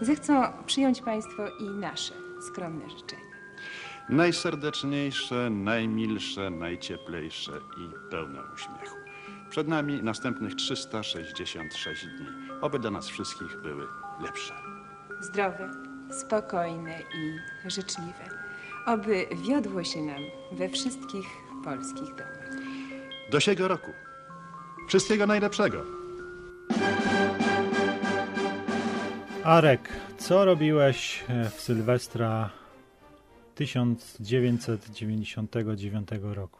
[0.00, 3.22] zechcą przyjąć Państwo i nasze skromne życzenia.
[4.08, 8.96] Najserdeczniejsze, najmilsze, najcieplejsze i pełne uśmiechu.
[9.50, 12.26] Przed nami następnych 366 dni.
[12.60, 13.86] Oby dla nas wszystkich były
[14.22, 14.54] lepsze.
[15.20, 15.70] Zdrowe,
[16.10, 17.38] spokojne i
[17.70, 18.28] życzliwe.
[18.86, 20.22] Oby wiodło się nam
[20.52, 21.26] we wszystkich
[21.64, 22.50] polskich domach.
[23.30, 23.92] Do siego roku.
[24.88, 25.97] Wszystkiego najlepszego.
[29.48, 29.88] Arek,
[30.18, 32.50] co robiłeś e, w Sylwestra
[33.54, 36.58] 1999 roku?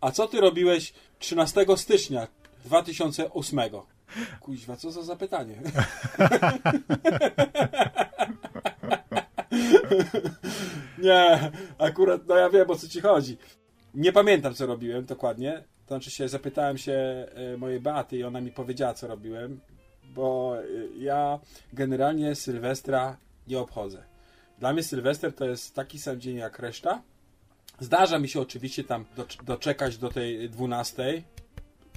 [0.00, 2.28] A co ty robiłeś 13 stycznia
[2.64, 3.60] 2008?
[4.40, 5.56] Kuźwa, co za zapytanie?
[10.98, 13.36] Nie, akurat, no ja wiem o co ci chodzi.
[13.94, 15.64] Nie pamiętam co robiłem dokładnie.
[15.86, 19.60] To znaczy się, zapytałem się e, mojej Beaty i ona mi powiedziała co robiłem,
[20.14, 20.62] bo e,
[20.98, 21.38] ja
[21.72, 23.16] generalnie Sylwestra
[23.48, 24.02] nie obchodzę.
[24.58, 27.02] Dla mnie Sylwester to jest taki sam dzień jak reszta.
[27.80, 31.22] Zdarza mi się oczywiście tam docz- doczekać do tej 12,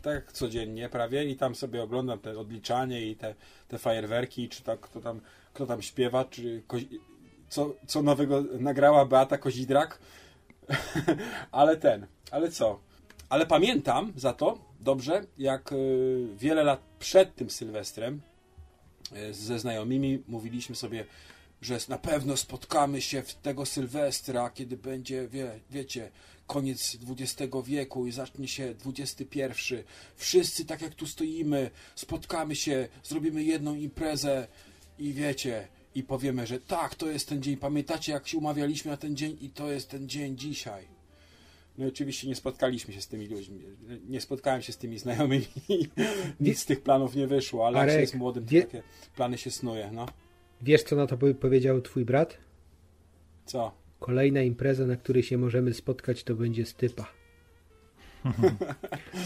[0.02, 3.36] tak codziennie prawie i tam sobie oglądam te odliczanie i te,
[3.68, 5.22] te fajerwerki, czy tak, kto, tam,
[5.54, 6.64] kto tam śpiewa, czy
[7.50, 10.00] co, co nowego nagrała Beata Kozidrak.
[11.52, 12.80] ale ten, ale co?
[13.30, 18.22] Ale pamiętam za to dobrze, jak y, wiele lat przed tym Sylwestrem
[19.30, 21.06] y, ze znajomymi mówiliśmy sobie,
[21.62, 26.12] że na pewno spotkamy się w tego Sylwestra, kiedy będzie, wie, wiecie,
[26.48, 29.40] koniec XX wieku i zacznie się XXI.
[30.16, 34.48] Wszyscy tak jak tu stoimy, spotkamy się, zrobimy jedną imprezę
[35.00, 37.58] i wiecie, i powiemy, że tak, to jest ten dzień.
[37.58, 40.95] Pamiętacie, jak się umawialiśmy na ten dzień i to jest ten dzień dzisiaj.
[41.78, 43.62] No i oczywiście nie spotkaliśmy się z tymi ludźmi.
[44.10, 45.46] Nie spotkałem się z tymi znajomymi.
[46.40, 48.84] Nic z tych planów nie wyszło, ale jak się Arek, jest młodym, to wie- takie
[49.16, 50.06] plany się snuje, no.
[50.62, 52.38] Wiesz, co na to powie- powiedział twój brat?
[53.46, 53.72] Co?
[54.00, 57.12] Kolejna impreza, na której się możemy spotkać, to będzie stypa.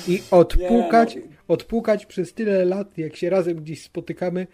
[0.07, 1.27] I odpukać, Nie, no.
[1.47, 4.47] odpukać przez tyle lat, jak się razem gdzieś spotykamy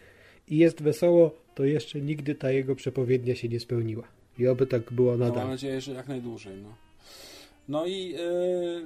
[0.48, 4.08] i jest wesoło, to jeszcze nigdy ta jego przepowiednia się nie spełniła.
[4.40, 5.48] I oby tak było No, mam nadal.
[5.48, 6.58] nadzieję, że jak najdłużej.
[6.62, 6.76] No,
[7.68, 8.10] no i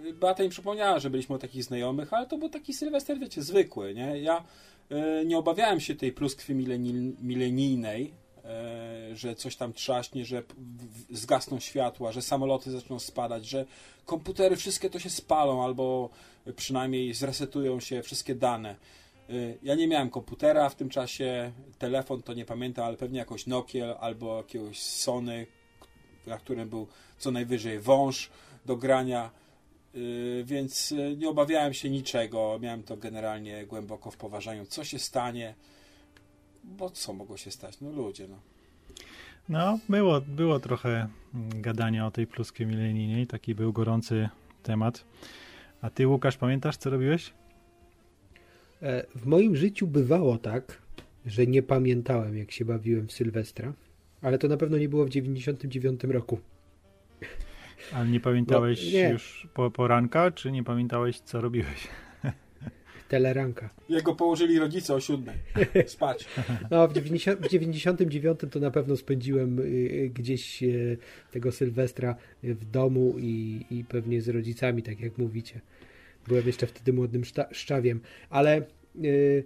[0.03, 3.41] yy, Beata mi przypomniała, że byliśmy u takich znajomych, ale to był taki Sylwester, wiecie,
[3.41, 4.19] zwykły, nie?
[4.19, 4.43] Ja
[4.89, 8.03] yy, nie obawiałem się tej pluskwy mileni- milenijnej,
[9.09, 10.43] yy, że coś tam trzaśnie, że
[11.11, 13.65] zgasną światła, że samoloty zaczną spadać, że
[14.05, 16.09] komputery wszystkie to się spalą albo
[16.55, 18.75] przynajmniej zresetują się wszystkie dane.
[19.29, 23.47] Yy, Ja nie miałem komputera w tym czasie, telefon to nie pamiętam, ale pewnie jakąś
[23.47, 25.45] Nokia albo jakiegoś Sony,
[26.27, 26.87] na którym był
[27.17, 28.29] co najwyżej wąż
[28.65, 29.31] do grania,
[29.93, 32.59] yy, więc yy, nie obawiałem się niczego.
[32.61, 34.65] Miałem to generalnie głęboko w poważaniu.
[34.65, 35.55] Co się stanie?
[36.63, 37.81] Bo co mogło się stać?
[37.81, 38.39] No ludzie, no.
[39.49, 44.29] No, było, było trochę mm, gadania o tej pluskiej milenijnej, taki był gorący
[44.63, 45.05] temat.
[45.81, 47.33] A ty, Łukasz, pamiętasz, co robiłeś?
[48.81, 50.81] E, W moim życiu bywało tak,
[51.25, 53.73] że nie pamiętałem, jak się bawiłem w Sylwestra,
[54.21, 56.39] ale to na pewno nie było w 99 roku.
[57.93, 59.09] Ale nie pamiętałeś No, nie.
[59.09, 61.87] już po poranka, czy nie pamiętałeś, co robiłeś?
[63.09, 63.69] Teleranka.
[63.89, 65.35] Jego położyli rodzice o siódmej.
[65.87, 66.25] Spać.
[66.71, 70.97] No, w 90, w 99 to na pewno spędziłem y, y, gdzieś y,
[71.31, 75.61] tego Sylwestra w domu i, i pewnie z rodzicami, tak jak mówicie.
[76.27, 78.61] Byłem jeszcze wtedy młodym szta, szczawiem, ale
[79.03, 79.43] y,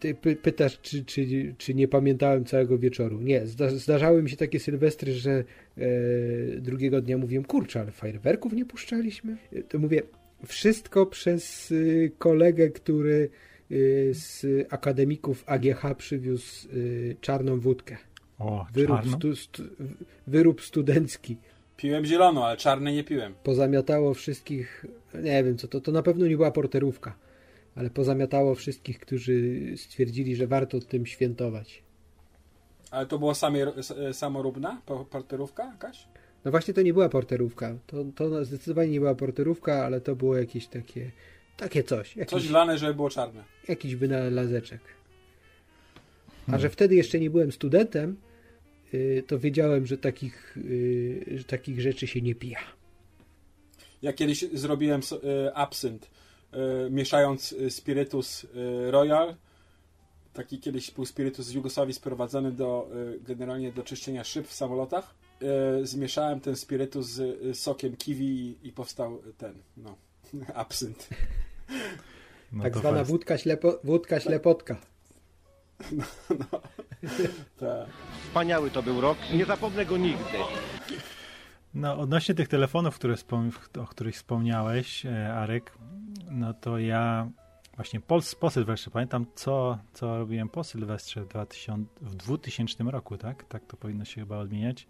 [0.00, 3.20] ty py, pytasz, czy, czy, czy nie pamiętałem całego wieczoru.
[3.20, 5.44] Nie, zda, zdarzały mi się takie Sylwestry, że
[5.78, 9.36] y, drugiego dnia mówiłem, kurczę, ale fajerwerków nie puszczaliśmy.
[9.52, 10.02] Y, To mówię,
[10.46, 13.28] wszystko przez y, kolegę, który
[13.70, 16.68] y, z akademików AGH przywiózł
[17.20, 17.96] czarną wódkę.
[18.38, 19.16] O, Wyrób, czarno?
[19.16, 19.62] stu, stu,
[20.26, 21.36] wyrób studencki.
[21.76, 23.34] Piłem zielono, ale czarne nie piłem.
[23.42, 24.86] Pozamiatało wszystkich,
[25.22, 27.16] nie wiem co to, to na pewno nie była porterówka,
[27.74, 31.82] ale pozamiatało wszystkich, którzy stwierdzili, że warto tym świętować.
[32.90, 33.66] Ale to była samie,
[34.12, 36.08] samoróbna po- porterówka jakaś?
[36.44, 37.76] No właśnie to nie była porterówka.
[37.86, 41.10] To, to zdecydowanie nie była porterówka, ale to było jakieś takie,
[41.56, 42.16] takie coś.
[42.16, 43.44] Jakiś, Coś lane, żeby było czarne.
[43.68, 44.80] jakiś wynalazeczek.
[46.52, 48.16] A że wtedy jeszcze nie byłem studentem,
[48.94, 52.58] y, to wiedziałem, że takich, y, że takich rzeczy się nie pija.
[54.02, 55.00] Ja kiedyś zrobiłem
[55.46, 56.08] e, absynt, e,
[56.90, 59.34] mieszając e, spirytus e, Royal.
[60.32, 65.14] Taki kiedyś był spirytus z Jugosławii sprowadzony do, e, generalnie do czyszczenia szyb w samolotach.
[65.42, 69.96] E, Zmieszałem ten spirytus z e, sokiem kiwi i, i powstał ten, no,
[70.54, 71.08] absynt.
[72.52, 74.76] No tak zwana wódka, ślepo, wódka ślepotka.
[77.60, 77.88] Tak.
[78.24, 80.38] Wspaniały to był rok, nie zapomnę go nigdy.
[81.74, 85.72] No, odnośnie tych telefonów, które wspom- o których wspomniałeś, e, Arek,
[86.30, 87.28] no to ja
[87.76, 93.18] właśnie po, po Sylwestrze, pamiętam co, co robiłem po Sylwestrze w, 2000, w 2000 roku,
[93.18, 93.44] tak?
[93.44, 94.86] Tak to powinno się chyba odmieniać.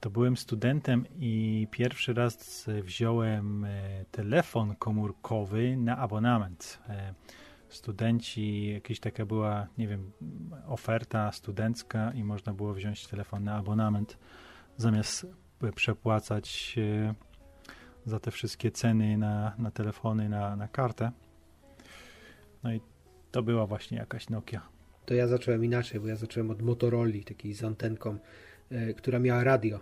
[0.00, 6.78] To byłem studentem i pierwszy raz wziąłem e, telefon komórkowy na abonament.
[6.88, 7.14] E,
[7.68, 10.12] Studenci, jakaś taka była, nie wiem,
[10.66, 14.18] oferta studencka i można było wziąć telefon na abonament
[14.76, 15.26] zamiast
[15.74, 17.14] przepłacać e,
[18.06, 21.10] za te wszystkie ceny na, na telefony, na, na kartę.
[22.62, 22.80] No i
[23.30, 24.68] to była właśnie jakaś Nokia.
[25.06, 28.18] To ja zacząłem inaczej, bo ja zacząłem od Motorola, takiej z antenką,
[28.70, 29.80] e, która miała radio.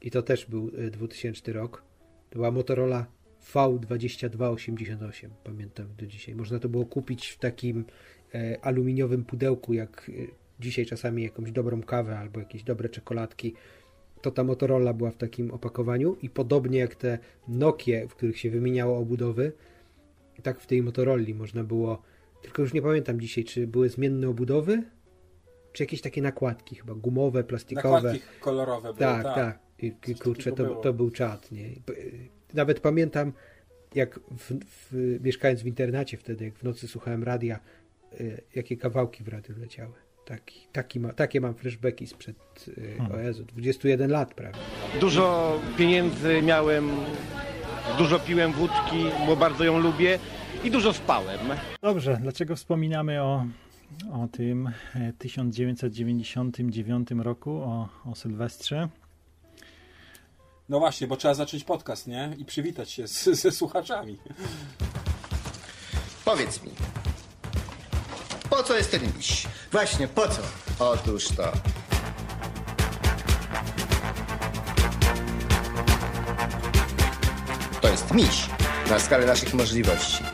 [0.00, 1.82] I to też był e, 2000 rok.
[2.30, 3.06] To była Motorola
[3.52, 6.34] V2288, pamiętam do dzisiaj.
[6.34, 7.84] Można to było kupić w takim
[8.34, 10.12] e, aluminiowym pudełku, jak e,
[10.60, 13.54] dzisiaj czasami jakąś dobrą kawę albo jakieś dobre czekoladki.
[14.26, 17.18] To ta Motorola była w takim opakowaniu i podobnie jak te
[17.48, 19.52] Nokie, w których się wymieniało obudowy,
[20.42, 22.02] tak w tej Motorola można było,
[22.42, 24.82] tylko już nie pamiętam dzisiaj, czy były zmienne obudowy,
[25.72, 27.96] czy jakieś takie nakładki chyba, gumowe, plastikowe.
[27.96, 29.58] Nakładki kolorowe były, Tak, tak.
[29.78, 31.70] I, i kurczę, to, to był czat, nie?
[32.54, 33.32] Nawet pamiętam,
[33.94, 37.60] jak w, w, mieszkając w internacie wtedy, jak w nocy słuchałem radia,
[38.20, 40.05] y, jakie kawałki w radiu leciały.
[40.26, 42.36] Taki, taki ma, takie mam flashbacki sprzed,
[42.68, 44.58] y, o Jezu, 21 lat prawie.
[45.00, 46.90] Dużo pieniędzy miałem,
[47.98, 50.18] dużo piłem wódki, bo bardzo ją lubię
[50.64, 51.38] i dużo spałem.
[51.82, 53.46] Dobrze, dlaczego wspominamy o,
[54.12, 58.88] o tym e, 1999 roku, o, o Sylwestrze?
[60.68, 62.34] No właśnie, bo trzeba zacząć podcast, nie?
[62.38, 64.18] I przywitać się z, ze słuchaczami.
[66.24, 66.70] Powiedz mi,
[68.50, 69.46] po co jest ten miś?
[69.72, 70.42] Właśnie, po co?
[70.78, 71.52] Otóż to.
[77.80, 78.46] To jest miś
[78.90, 80.24] na skalę naszych możliwości.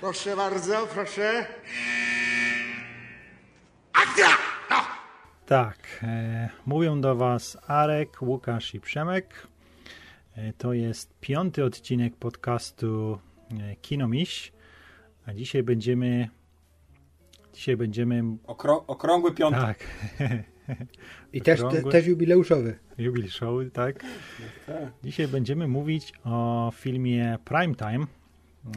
[0.00, 1.46] Proszę bardzo, proszę.
[3.92, 4.26] Akcja!
[4.70, 4.76] No!
[5.46, 9.46] Tak, e, mówią do Was Arek, Łukasz i Przemek.
[10.34, 13.18] E, to jest piąty odcinek podcastu
[13.60, 14.52] e, Kinomiś,
[15.26, 16.28] a dzisiaj będziemy
[17.52, 19.78] dzisiaj będziemy Okrą okrągły piątek.
[20.18, 20.30] tak,
[21.32, 21.92] I też, Okrągły.
[21.92, 22.78] też jubileuszowy.
[22.98, 24.04] Jubil Show, tak.
[24.66, 24.92] tak.
[25.04, 28.06] Dzisiaj będziemy mówić o filmie Primetime,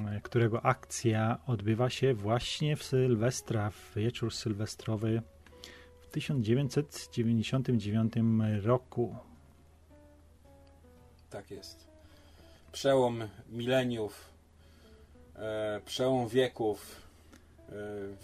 [0.07, 5.21] e, którego akcja odbywa się właśnie w Sylwestra, w wieczór sylwestrowy
[6.01, 8.13] w 1999
[8.63, 9.15] roku.
[11.29, 11.88] Tak jest.
[12.71, 14.29] Przełom mileniów,
[15.35, 17.01] e, przełom wieków,
[17.69, 17.74] e,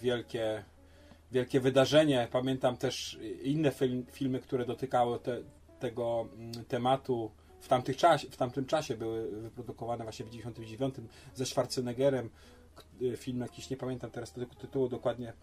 [0.02, 0.64] wielkie,
[1.32, 2.28] wielkie wydarzenie.
[2.32, 5.38] Pamiętam też inne film, filmy, które dotykały te,
[5.80, 7.32] tego mm, tematu.
[7.62, 10.96] W, tamtych czasie, w tamtym czasie były wyprodukowane właśnie w 99
[11.36, 12.30] ze Schwarzeneggerem.
[13.14, 15.34] E, Film jakiś, nie pamiętam teraz tego tytułu dokładnie.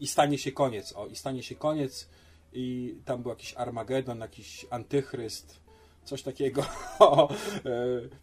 [0.00, 0.92] I stanie się koniec.
[0.92, 2.08] O, i stanie się koniec.
[2.52, 5.65] I tam był jakiś Armagedon, jakiś antychryst
[6.06, 6.66] coś takiego e,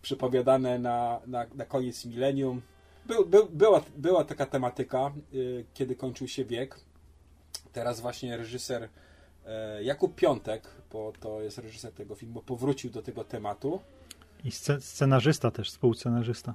[0.02, 2.62] przypowiadane na, na, na koniec milenium.
[3.06, 5.12] Był, był, była, była taka tematyka, e,
[5.74, 6.80] kiedy kończył się wiek.
[7.74, 8.90] Teraz właśnie reżyser
[9.46, 13.80] e, Jakub Piątek, bo to jest reżyser tego filmu, powrócił do tego tematu.
[14.44, 16.54] I sce- scenarzysta też, współscenarzysta.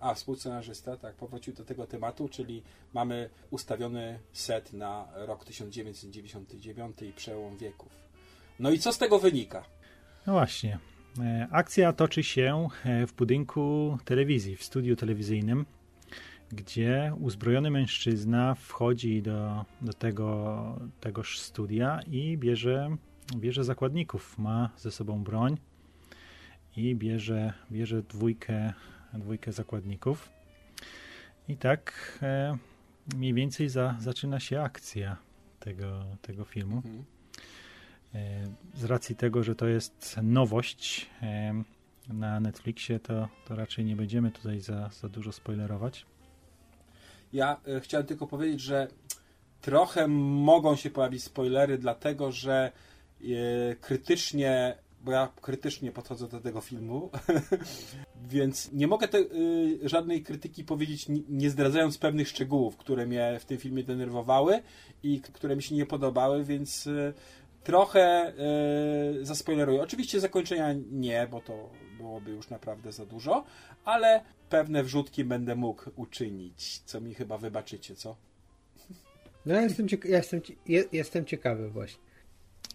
[0.00, 2.62] A, współscenarzysta, tak, powrócił do tego tematu, czyli
[2.92, 7.92] mamy ustawiony set na rok 1999 i przełom wieków.
[8.58, 9.64] No i co z tego wynika?
[10.28, 10.78] No właśnie.
[11.20, 15.66] E, Akcja toczy się e, w budynku telewizji, w studiu telewizyjnym,
[16.52, 22.96] gdzie uzbrojony mężczyzna wchodzi do, do tego, tegoż studia i bierze,
[23.36, 24.38] bierze zakładników.
[24.38, 25.58] Ma ze sobą broń
[26.76, 28.72] i bierze, bierze dwójkę,
[29.14, 30.30] dwójkę zakładników.
[31.48, 32.58] I tak e,
[33.16, 35.16] mniej więcej za, zaczyna się akcja
[35.60, 36.76] tego, tego filmu.
[36.76, 37.17] Mhm.
[38.14, 41.62] E, Z racji tego, że to jest nowość e,
[42.08, 46.06] na Netflixie, to, to raczej nie będziemy tutaj za, za dużo spoilerować.
[47.32, 48.88] Ja e, chciałem tylko powiedzieć, że
[49.60, 52.72] trochę mogą się pojawić spoilery, dlatego że
[53.80, 57.10] krytycznie, bo ja krytycznie podchodzę do tego filmu,
[58.30, 59.18] więc nie mogę te,
[59.82, 64.62] żadnej krytyki powiedzieć, ni- nie zdradzając pewnych szczegółów, które mnie w tym filmie denerwowały
[65.02, 66.88] i które mi się nie podobały, więc
[67.64, 68.32] trochę e,
[69.24, 69.82] zaspoileruję.
[69.82, 73.44] Oczywiście zakończenia nie, bo to byłoby już naprawdę za dużo,
[73.84, 78.16] ale pewne wrzutki będę mógł uczynić, co mi chyba wybaczycie, co?
[79.46, 82.02] No ja jestem, cieka- ja jestem, je- jestem ciekawy właśnie.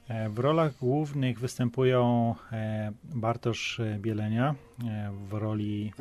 [0.08, 4.56] E, W rolach głównych występują e, Bartosz Bielenia
[4.90, 5.94] e, w roli,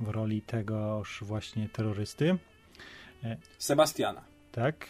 [0.00, 2.36] w roli tegoż właśnie terrorysty.
[3.58, 4.24] Sebastiana.
[4.52, 4.86] Tak.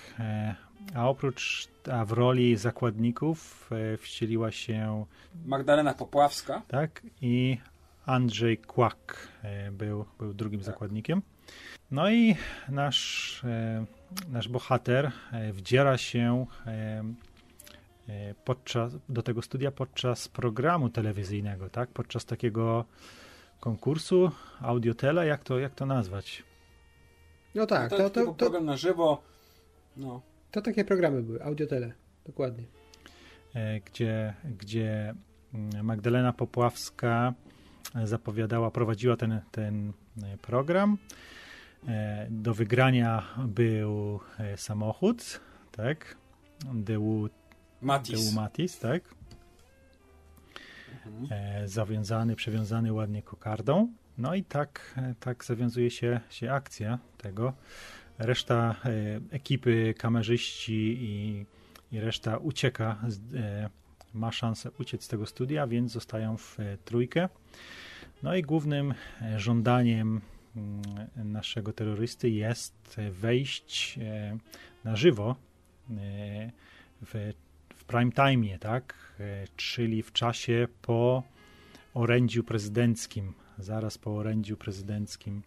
[0.95, 5.04] A oprócz, a w roli zakładników e, wcieliła się
[5.47, 6.62] Magdalena Popławska.
[6.68, 7.59] tak i
[8.06, 11.23] Andrzej Kłak e, był, był drugim zakładnikiem.
[11.90, 12.37] No i
[12.68, 13.85] nasz, e,
[14.28, 17.04] nasz bohater e, wdziera się e,
[18.09, 21.88] e, podczas, do tego studia podczas programu telewizyjnego, tak?
[21.90, 22.85] Podczas takiego
[23.61, 24.30] konkursu,
[24.61, 26.42] audiotela, jak to, jak to nazwać?
[27.54, 29.23] No tak, to, to, to, to, to, program na żywo.
[29.97, 30.23] No.
[30.56, 31.92] To takie programy były, audiotele,
[32.26, 32.64] dokładnie.
[33.54, 35.14] e, gdzie, gdzie
[35.54, 37.34] mm, Magdalena Popławska
[37.94, 40.98] e, zapowiadała, prowadziła ten, ten e, program.
[42.30, 44.20] Do wygrania był
[44.56, 45.40] samochód,
[45.72, 46.16] tak?
[46.75, 47.28] Był,
[47.80, 48.25] Matis.
[48.25, 49.02] był Matis, tak?
[51.06, 51.68] Mhm.
[51.68, 53.92] Zawiązany, przewiązany ładnie kokardą.
[54.18, 57.52] No i tak, tak zawiązuje się, się akcja tego.
[58.18, 61.46] Reszta e, ekipy, kamerzyści i,
[61.92, 62.96] i reszta ucieka,
[63.35, 63.70] e,
[64.14, 67.28] ma szansę uciec z tego studia, więc zostają w e, trójkę.
[68.23, 68.94] No i głównym
[69.37, 70.20] żądaniem
[70.56, 70.82] mm,
[71.32, 73.99] naszego terrorysty jest wejść
[74.85, 75.37] na żywo
[77.02, 77.32] w,
[77.75, 79.14] w prime time, tak?
[79.56, 81.23] Czyli w czasie po
[81.94, 83.32] orędziu prezydenckim.
[83.58, 85.42] Zaraz po orędziu prezydenckim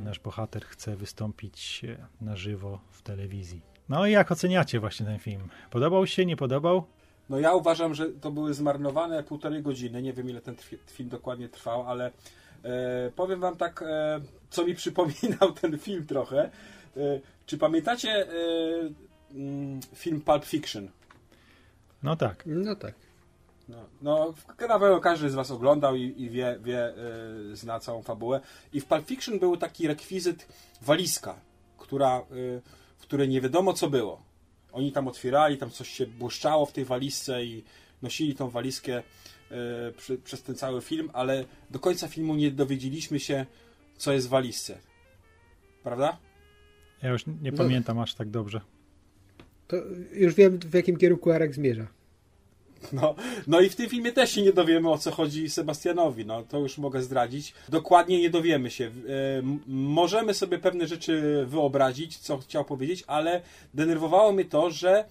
[0.00, 3.60] nasz bohater chce wystąpić e, na żywo w telewizji.
[3.88, 5.48] No i jak oceniacie właśnie ten film?
[5.70, 6.84] Podobał się, nie podobał?
[7.28, 10.02] No ja uważam, że to były zmarnowane półtorej godziny.
[10.02, 12.10] Nie wiem ile ten film dokładnie trwał, ale
[12.62, 14.20] e, powiem wam tak, e,
[14.50, 16.50] co mi przypominał ten film trochę.
[16.96, 18.32] E, czy pamiętacie e,
[19.34, 20.88] mm, film Pulp Fiction?
[22.02, 22.42] No tak.
[22.46, 22.94] No tak.
[23.68, 26.94] No, no na pewno każdy z was oglądał i, i wie, wie
[27.52, 28.40] y, zna całą fabułę.
[28.72, 30.48] I w Pulp Fiction był taki rekwizyt
[30.82, 31.40] walizka,
[31.78, 32.62] która, y,
[32.98, 34.22] w której nie wiadomo co było.
[34.72, 37.64] Oni tam otwierali, tam coś się błyszczało w tej walizce i
[38.02, 43.20] nosili tą walizkę y, przy, przez ten cały film, ale do końca filmu nie dowiedzieliśmy
[43.20, 43.46] się,
[43.96, 44.78] co jest w walizce.
[45.82, 46.18] Prawda?
[47.02, 47.58] Ja już nie No.
[47.58, 48.60] pamiętam aż tak dobrze.
[49.68, 49.76] To
[50.12, 51.86] już wiem, w jakim kierunku Arek zmierza.
[52.92, 53.14] No,
[53.46, 56.58] no i w tym filmie też się nie dowiemy o co chodzi Sebastianowi, no to
[56.58, 57.54] już mogę zdradzić.
[57.68, 58.84] Dokładnie nie dowiemy się.
[58.84, 58.90] E,
[59.66, 63.40] możemy sobie pewne rzeczy wyobrazić, co chciał powiedzieć, ale
[63.74, 65.04] denerwowało mnie to, że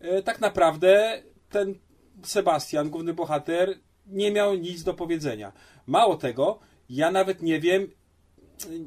[0.00, 1.74] e, tak naprawdę ten
[2.22, 5.52] Sebastian, główny bohater, nie miał nic do powiedzenia.
[5.86, 6.58] Mało tego,
[6.90, 7.88] ja nawet nie wiem,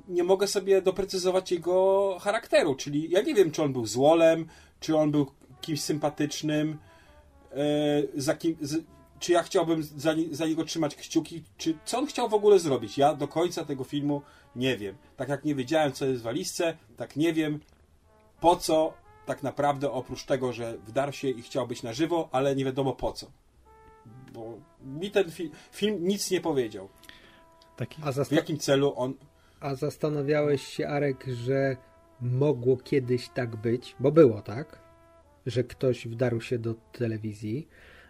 [0.07, 4.45] nie mogę sobie doprecyzować jego charakteru, czyli ja nie wiem, czy on był złolem,
[4.79, 5.31] czy on był
[5.61, 6.77] kimś sympatycznym,
[8.15, 8.83] za kim, z,
[9.19, 12.97] czy ja chciałbym za, za niego trzymać kciuki, czy co on chciał w ogóle zrobić.
[12.97, 14.21] Ja do końca tego filmu
[14.55, 14.95] nie wiem.
[15.17, 17.59] Tak jak nie wiedziałem, co jest w walizce, tak nie wiem,
[18.39, 18.93] po co
[19.25, 22.93] tak naprawdę, oprócz tego, że wdarł się i chciał być na żywo, ale nie wiadomo
[22.93, 23.27] po co.
[24.33, 26.89] Bo mi ten fi- film nic nie powiedział.
[27.75, 29.13] Taki, A, W jakim celu on
[29.59, 31.77] a zastanawiałeś się, Arek, że
[32.21, 34.79] mogło kiedyś tak być, bo było tak,
[35.45, 37.67] że ktoś wdarł się do telewizji,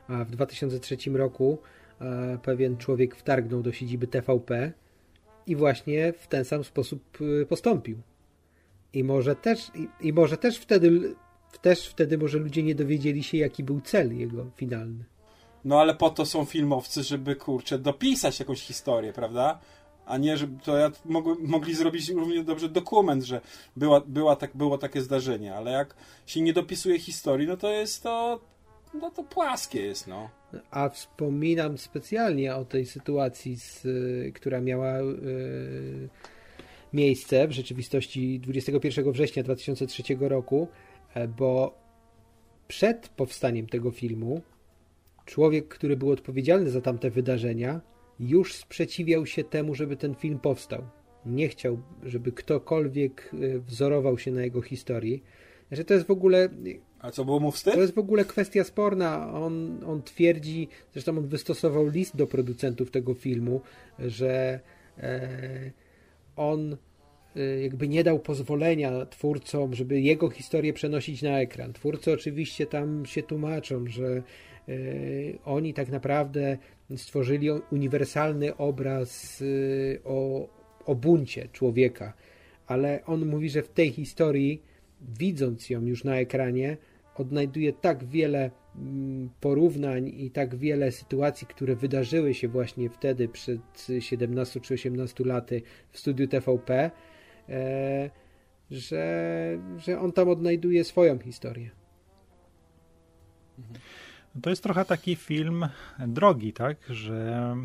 [0.08, 1.58] a w 2003 roku
[2.02, 4.72] e, pewien człowiek wtargnął do siedziby TVP
[5.48, 7.98] i właśnie w ten sam sposób e, postąpił.
[8.94, 11.16] I może też, i, i może też wtedy,
[11.62, 15.04] też wtedy może ludzie nie dowiedzieli się, jaki był cel jego finalny.
[15.66, 19.60] No ale po to są filmowcy, żeby kurczę dopisać jakąś historię, prawda?
[20.06, 23.42] A nie, żeby to ja mogły, mogli zrobić równie dobrze dokument, że
[23.76, 25.96] była, była tak, było takie zdarzenie, ale jak
[26.26, 28.40] się nie dopisuje historii, no to jest to,
[28.94, 30.30] no to płaskie jest, no.
[30.72, 36.10] A wspominam specjalnie o tej sytuacji, z, y, która miała y,
[36.94, 40.68] miejsce w rzeczywistości 21 września 2003 roku,
[41.14, 41.78] e, bo
[42.68, 44.42] przed powstaniem tego filmu
[45.26, 47.82] człowiek, który był odpowiedzialny za tamte wydarzenia,
[48.20, 50.84] już sprzeciwiał się temu, żeby ten film powstał.
[51.26, 55.24] Nie chciał, żeby ktokolwiek y, wzorował się na jego historii.
[55.72, 56.50] Że to jest w ogóle
[57.00, 57.74] A co było mu wstyd?
[57.74, 59.34] to jest w ogóle kwestia sporna.
[59.34, 63.62] On, on twierdzi, zresztą on wystosował list do producentów tego filmu,
[64.00, 64.60] że
[64.98, 65.72] e,
[66.36, 66.78] on
[67.36, 71.74] e, jakby nie dał pozwolenia twórcom, żeby jego historię przenosić na ekran.
[71.74, 74.24] Twórcy oczywiście tam się tłumaczą, że
[75.46, 76.58] oni tak naprawdę
[76.96, 79.44] stworzyli uniwersalny obraz
[80.04, 80.48] o,
[80.86, 82.14] o buncie człowieka,
[82.68, 84.62] ale on mówi, że w tej historii,
[85.02, 86.78] widząc ją już na ekranie,
[87.16, 93.88] odnajduje tak wiele mm, porównań i tak wiele sytuacji, które wydarzyły się właśnie wtedy przed
[94.00, 96.92] 17 czy 18 laty w studiu TVP,
[97.50, 98.10] e,
[98.72, 101.70] że, że on tam odnajduje swoją historię.
[104.42, 105.68] To jest trochę taki film
[106.00, 107.56] drogi, tak, że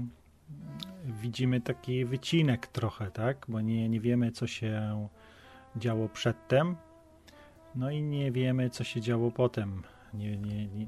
[1.04, 5.08] widzimy taki wycinek trochę, tak, bo nie, nie wiemy, co się
[5.76, 6.76] działo przedtem,
[7.74, 9.82] no i nie wiemy, co się działo potem.
[10.14, 10.86] Nie, nie, nie.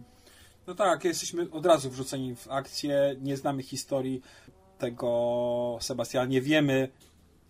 [0.67, 4.23] No tak, jesteśmy od razu wrzuceni w akcję, nie znamy historii
[4.79, 6.89] tego Sebastiana, nie wiemy,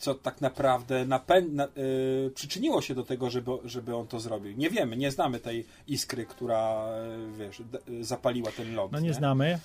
[0.03, 4.57] co tak naprawdę napę- na, yy, przyczyniło się do tego, żeby, żeby on to zrobił.
[4.57, 6.87] Nie wiemy, nie znamy tej iskry, która,
[7.29, 8.93] yy, wiesz, d- zapaliła ten ląd.
[8.93, 9.59] No nie, nie, znamy.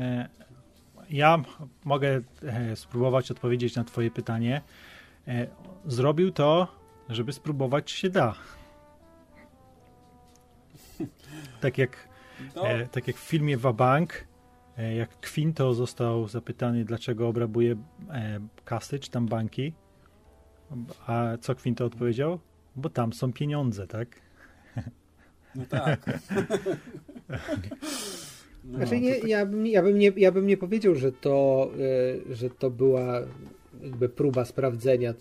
[0.00, 0.28] E,
[1.10, 1.42] ja
[1.84, 4.60] mogę e, spróbować odpowiedzieć na twoje pytanie.
[5.28, 5.46] E,
[5.86, 6.68] zrobił to,
[7.08, 8.34] żeby spróbować, czy się da.
[11.60, 12.08] Tak jak,
[12.56, 12.68] no.
[12.68, 14.24] e, tak jak w filmie Wabank,
[14.96, 17.76] jak Quinto został zapytany, dlaczego obrabuje
[18.64, 19.72] kasy czy tam banki,
[21.06, 22.38] a co Quinto odpowiedział?
[22.76, 24.08] Bo tam są pieniądze, tak?
[25.54, 26.00] No tak.
[28.64, 31.70] No, znaczy nie, ja, bym, ja, bym nie, ja bym nie powiedział, że to,
[32.30, 33.20] e, że to była
[33.82, 35.14] jakby próba sprawdzenia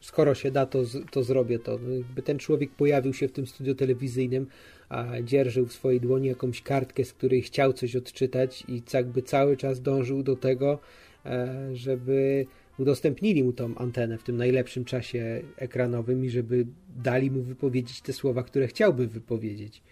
[0.00, 1.78] skoro się da, to, to zrobię to.
[1.82, 4.46] No, jakby ten człowiek pojawił się w tym studiu telewizyjnym,
[4.88, 9.56] a dzierżył w swojej dłoni jakąś kartkę, z której chciał coś odczytać i jakby cały
[9.56, 10.78] czas dążył do tego,
[11.26, 12.46] e, żeby
[12.78, 16.66] udostępnili mu tą antenę w tym najlepszym czasie ekranowym i żeby
[16.96, 19.82] dali mu wypowiedzieć te słowa, które chciałby wypowiedzieć.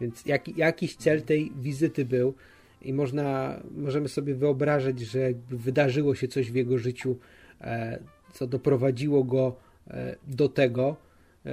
[0.00, 2.34] Więc jak, jakiś cel tej wizyty był
[2.82, 7.18] i można, możemy sobie wyobrażać, że wydarzyło się coś w jego życiu,
[7.60, 7.98] e,
[8.32, 9.56] co doprowadziło go
[9.88, 10.96] e, do tego,
[11.46, 11.52] e,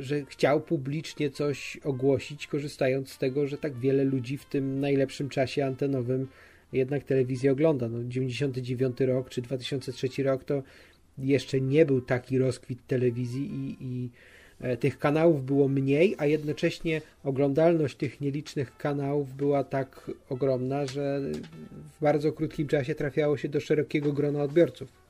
[0.00, 5.28] że chciał publicznie coś ogłosić, korzystając z tego, że tak wiele ludzi w tym najlepszym
[5.28, 6.28] czasie antenowym
[6.74, 7.88] jednak telewizję ogląda.
[7.88, 10.62] No, 99 rok czy 2003 rok to
[11.18, 14.10] jeszcze nie był taki rozkwit telewizji i, i
[14.60, 21.20] e, tych kanałów było mniej, a jednocześnie oglądalność tych nielicznych kanałów była tak ogromna, że
[21.96, 25.04] w bardzo krótkim czasie trafiało się do szerokiego grona odbiorców.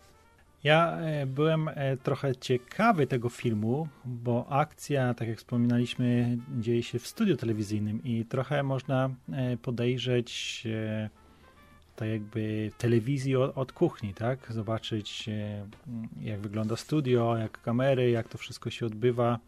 [0.65, 6.99] Ja e, byłem e, trochę ciekawy tego filmu, bo akcja, tak jak wspominaliśmy, dzieje się
[6.99, 9.11] w studiu telewizyjnym i trochę można
[9.63, 10.63] podejrzeć
[11.97, 14.53] tak jakby telewizji od, od, kuchni, tak?
[14.53, 15.67] Zobaczyć e,
[16.21, 19.39] jak wygląda studio, jak kamery, jak to wszystko się odbywa,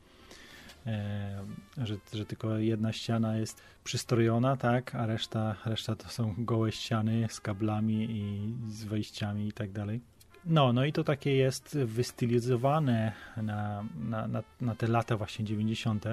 [0.87, 1.45] e,
[1.79, 4.95] że, że tylko jedna ściana jest przystrojona, tak?
[4.95, 10.01] A reszta, reszta to są gołe ściany z kablami i z wejściami i tak dalej.
[10.45, 16.05] No, no i to takie jest wystylizowane na, na, na, na te lata właśnie 90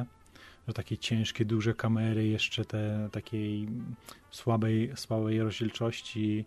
[0.67, 3.67] że takie ciężkie, duże kamery, jeszcze te takiej
[4.31, 6.45] słabej, słabej rozdzielczości,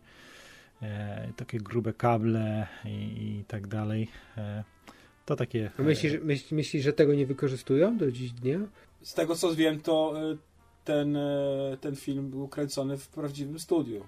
[0.82, 4.08] e, takie grube kable i, i tak dalej.
[4.36, 4.64] E,
[5.26, 5.70] to takie.
[5.78, 8.58] Myślisz, myśl, myślisz, że tego nie wykorzystują do dziś dnia?
[9.02, 10.36] Z tego co wiem, to e,
[10.84, 14.04] ten, e, ten film był kręcony w prawdziwym studiu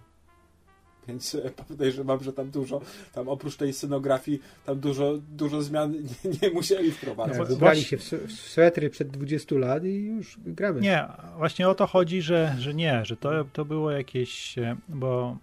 [1.09, 2.81] więc e, podejrzewam, że tam dużo,
[3.13, 5.93] tam oprócz tej scenografii, tam dużo, dużo zmian
[6.25, 7.39] nie, nie musieli wprowadzać.
[7.39, 10.81] Tak, Ubrali się w, w swetry przed 20 lat i już gramy.
[10.81, 11.05] Nie,
[11.37, 15.37] właśnie o to chodzi, że, że nie, że to, to było jakieś, e, bo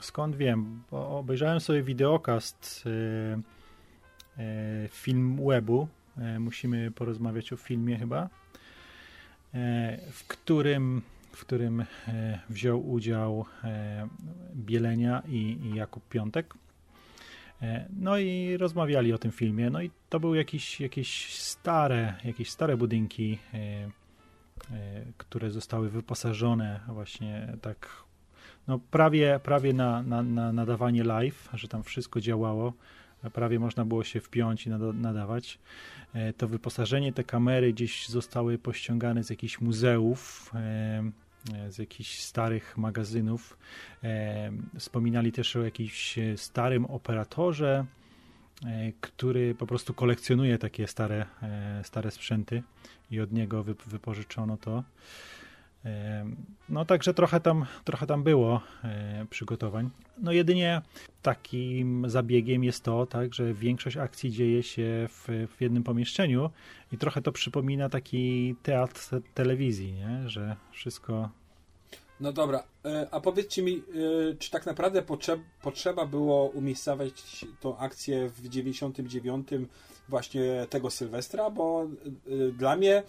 [0.00, 7.98] skąd wiem, bo obejrzałem sobie wideokast yy, yy, film webu, yy, musimy porozmawiać o filmie
[7.98, 8.28] chyba,
[10.12, 11.86] w którym w którym e,
[12.48, 14.08] wziął udział e,
[14.54, 16.54] Bielenia i, Jakub Piątek.
[17.62, 19.70] E, no i rozmawiali o tym filmie.
[19.70, 23.38] No i to były jakieś, jakieś stare, jakieś stare budynki,
[25.18, 28.04] które zostały wyposażone właśnie tak
[28.68, 32.72] no prawie, prawie na, na, na nadawanie live, że tam wszystko działało.
[33.32, 35.58] Prawie można było się wpiąć i nadawać.
[36.36, 40.50] To wyposażenie, te kamery gdzieś zostały pościągane z jakichś muzeów
[41.68, 43.58] z jakichś starych magazynów.
[44.04, 47.84] E, wspominali też o jakimś starym operatorze,
[48.66, 52.62] e, który po prostu kolekcjonuje takie stare, e, stare sprzęty
[53.10, 54.84] i od niego wypożyczono to.
[56.68, 58.60] No także trochę tam, trochę tam było
[59.30, 59.90] przygotowań.
[60.18, 60.82] No jedynie
[61.22, 66.50] takim zabiegiem jest to, tak, że większość akcji dzieje się w, w jednym pomieszczeniu
[66.92, 69.00] i trochę to przypomina taki teatr
[69.34, 70.28] telewizji, nie?
[70.28, 71.28] że wszystko
[72.22, 73.82] No dobra, e, a powiedzcie mi, e,
[74.38, 79.48] czy tak naprawdę potrzeb, potrzeba było umiejscowiać tą akcję w 99
[80.08, 83.02] właśnie tego Sylwestra, bo e, dla mnie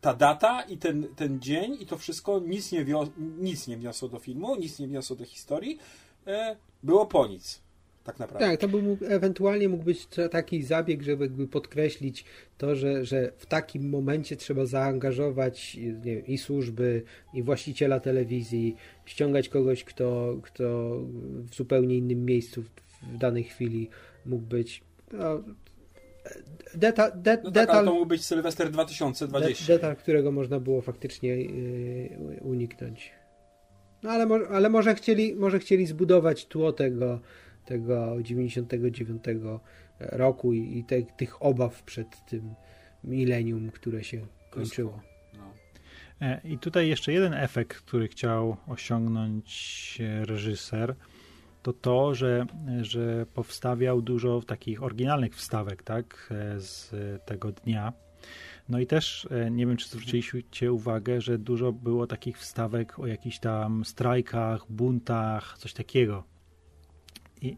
[0.00, 3.08] ta data i ten, ten dzień i to wszystko nic nie, wio,
[3.38, 5.78] nic nie wniosło do filmu, nic nie wniosło do historii,
[6.26, 7.60] e, było po nic.
[8.04, 8.46] Tak naprawdę.
[8.46, 12.24] Tak, to by mógł, ewentualnie mógł być taki zabieg, żeby jakby podkreślić
[12.58, 17.02] to, że, że w takim momencie trzeba zaangażować wiem, i służby,
[17.34, 20.96] i właściciela telewizji, ściągać kogoś, kto, kto
[21.50, 22.70] w zupełnie innym miejscu w,
[23.14, 23.88] w danej chwili
[24.26, 24.82] mógł być.
[25.12, 25.42] No,
[26.74, 29.66] deta, de, No tak, detal, ale to mógł być Sylwester de, 2020.
[29.66, 33.12] detal, którego można było faktycznie yy, uniknąć.
[34.02, 37.20] No ale, mo, ale może, chcieli, może chcieli zbudować tło tego,
[37.64, 39.24] tego 99
[40.00, 42.54] roku i, i te, tych obaw przed tym
[43.04, 45.02] milenium, które się kończyło.
[45.38, 45.54] No.
[46.20, 50.94] E, I tutaj jeszcze jeden efekt, który chciał osiągnąć e, reżyser,
[51.62, 52.46] to to, że,
[52.82, 56.90] że powstawiał dużo takich oryginalnych wstawek, tak, e, z
[57.24, 57.92] tego dnia.
[58.68, 63.06] No i też e, nie wiem, czy zwróciliście uwagę, że dużo było takich wstawek o
[63.06, 66.24] jakichś tam strajkach, buntach, coś takiego.
[67.42, 67.56] I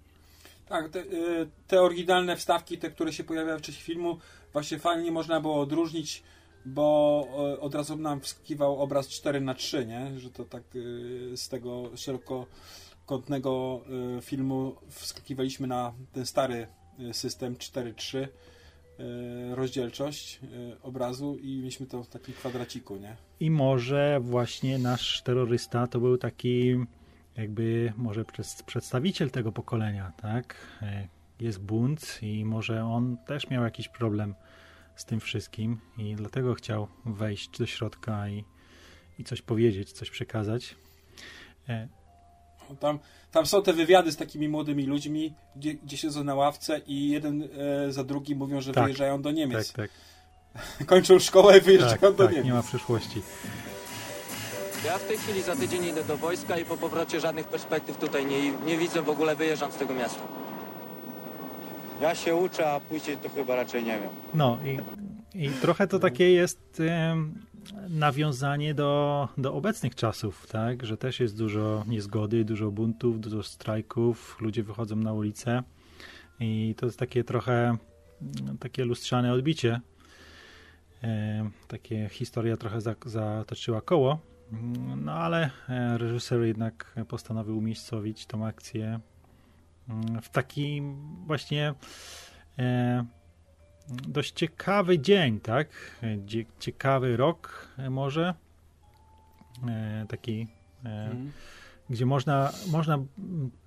[0.68, 4.18] Tak, te, y, te oryginalne wstawki, te, które się pojawiały w czasie filmu,
[4.52, 6.22] właśnie fajnie można było odróżnić,
[6.66, 10.20] bo y, od razu nam wskakiwał obraz 4 na 3 nie?
[10.20, 10.62] Że to tak
[11.34, 12.46] z tego szerokokątnego
[13.10, 16.66] y, filmu wskakiwaliśmy na ten stary
[17.00, 18.28] y, system 4-3 y,
[19.54, 20.40] rozdzielczość
[20.82, 23.16] obrazu i mieliśmy to w takim kwadraciku, nie?
[23.40, 26.74] I może właśnie nasz terrorysta to był taki
[27.36, 30.56] jakby może przed- przedstawiciel tego pokolenia, tak?
[30.82, 31.08] E,
[31.40, 34.34] Jest bunt i może on też miał jakiś problem
[34.96, 38.44] z tym wszystkim i dlatego chciał wejść do środka i,
[39.18, 40.76] i coś powiedzieć, coś przekazać.
[42.70, 42.98] E, Tam,
[43.32, 47.48] tam są te wywiady z takimi młodymi ludźmi, gdzie, gdzie siedzą na ławce i jeden
[47.88, 48.84] e, za drugim mówią, że Tak.
[48.84, 49.72] wyjeżdżają do Tak, Niemiec.
[49.72, 49.90] tak.
[50.86, 52.46] Kończą szkołę i wyjeżdżają Tak, do tak, Niemiec.
[52.46, 53.22] nie ma przyszłości.
[54.86, 58.26] Ja w tej chwili za tydzień idę do wojska i po powrocie żadnych perspektyw tutaj
[58.26, 60.20] nie, nie widzę, w ogóle wyjeżdżam z tego miasta.
[62.00, 64.08] Ja się uczę, a później to chyba raczej nie wiem.
[64.34, 64.78] No i,
[65.46, 67.46] i trochę to takie jest em,
[67.88, 70.86] nawiązanie do, do obecnych czasów, tak?
[70.86, 75.62] Że też jest dużo niezgody, dużo buntów, dużo strajków, ludzie wychodzą na ulicę
[76.40, 77.76] i to jest takie trochę
[78.44, 79.80] no, takie lustrzane odbicie.
[81.02, 84.18] Em, takie historia trochę za, zatoczyła koło,
[84.96, 89.00] no ale e, reżyser jednak postanowił umiejscowić tą akcję
[89.88, 90.96] mm, w takim
[91.26, 91.74] właśnie
[92.58, 93.04] e,
[93.88, 95.68] dość ciekawy dzień, tak?
[96.58, 98.34] Ciekawy rok e, może.
[99.68, 100.46] E, taki,
[100.84, 101.32] Mhm.
[101.90, 102.98] gdzie można, można,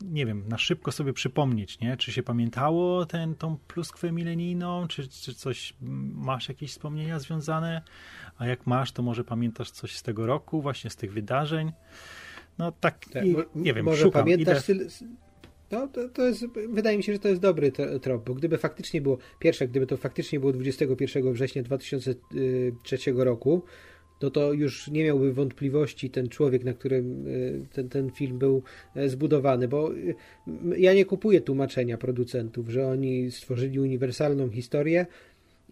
[0.02, 1.98] nie wiem, na szybko sobie przypomnieć, nie?
[1.98, 5.74] Czy się pamiętało ten, tą pluskwę milenijną, czy, czy coś,
[6.14, 7.82] masz jakieś wspomnienia związane?
[8.38, 11.72] A jak masz, to może pamiętasz coś z tego roku, właśnie z tych wydarzeń?
[12.58, 14.86] No tak, Tak, i, nie wiem, może szukam, pamiętasz idę,
[15.76, 19.02] no, to, to jest, wydaje mi się, że to jest dobry trop, bo gdyby faktycznie
[19.02, 23.62] było, pierwsze, gdyby to faktycznie było 21 września 2003 roku,
[24.22, 28.64] no to już nie miałby wątpliwości ten człowiek, na którym y, ten, ten film był
[28.96, 29.92] e, zbudowany, bo
[30.48, 35.06] m- ja nie kupuję tłumaczenia producentów, że oni stworzyli uniwersalną historię,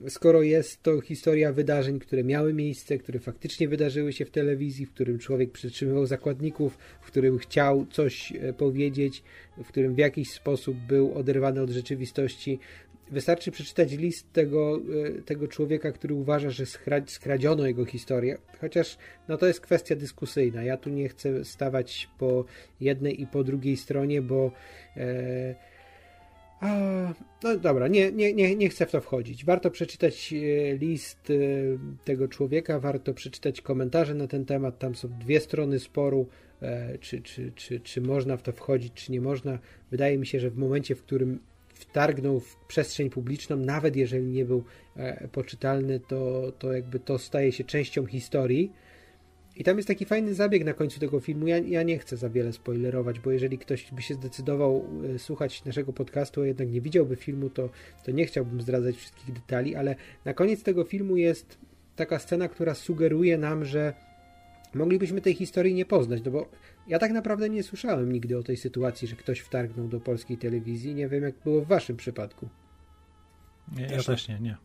[0.09, 4.93] skoro jest to historia wydarzeń, które miały miejsce, które faktycznie wydarzyły się w telewizji, w
[4.93, 9.23] którym człowiek przytrzymywał zakładników, w którym chciał coś e, powiedzieć,
[9.57, 12.59] w którym w jakiś sposób był oderwany od rzeczywistości.
[13.11, 14.81] Wystarczy przeczytać list tego,
[15.17, 19.95] e, tego człowieka, który uważa, że skra- skradziono jego historię, chociaż no to jest kwestia
[19.95, 20.63] dyskusyjna.
[20.63, 22.45] Ja tu nie chcę stawać po
[22.81, 24.51] jednej i po drugiej stronie, bo
[24.97, 25.72] e,
[27.43, 29.45] no dobra, nie, nie, nie, nie chcę w to wchodzić.
[29.45, 31.33] Warto przeczytać e, list e,
[32.05, 34.79] tego człowieka, warto przeczytać komentarze na ten temat.
[34.79, 36.27] Tam są dwie strony sporu,
[36.61, 39.59] e, czy, czy, czy, czy można w to wchodzić, czy nie można.
[39.91, 41.39] Wydaje mi się, że w momencie, w którym
[41.73, 44.63] wtargnął w przestrzeń publiczną, nawet jeżeli nie był
[45.31, 48.71] poczytalny, to, to jakby to staje się częścią historii.
[49.55, 51.47] I tam jest taki fajny zabieg na końcu tego filmu.
[51.47, 54.85] Ja, ja nie chcę za wiele spoilerować, bo jeżeli ktoś by się zdecydował
[55.15, 57.69] e, słuchać naszego podcastu, a jednak nie widziałby filmu, to,
[58.03, 61.57] to nie chciałbym zdradzać wszystkich detali, ale na koniec tego filmu jest
[61.95, 63.93] taka scena, która sugeruje nam, że
[64.73, 66.49] moglibyśmy tej historii nie poznać, no bo
[66.87, 70.95] ja tak naprawdę nie słyszałem nigdy o tej sytuacji, że ktoś wtargnął do polskiej telewizji.
[70.95, 72.49] Nie wiem, jak było w waszym przypadku.
[73.77, 74.57] Ja, ja Też też nie, nie.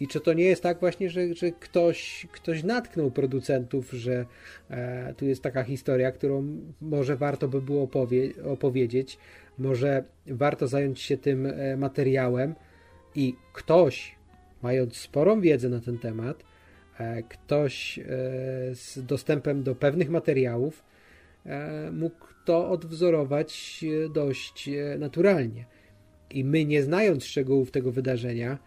[0.00, 4.26] I czy to nie jest tak właśnie, że, że ktoś, ktoś natknął producentów, że
[4.70, 9.18] e, tu jest taka historia, którą może warto by było opowie- opowiedzieć,
[9.58, 12.54] może warto zająć się tym e, materiałem
[13.14, 14.14] i ktoś,
[14.62, 16.44] mając sporą wiedzę na ten temat,
[16.98, 18.04] e, ktoś e,
[18.74, 20.84] z dostępem do pewnych materiałów
[21.46, 25.64] e, mógł to odwzorować e, dość naturalnie.
[26.30, 28.58] I my, nie znając szczegółów tego wydarzenia,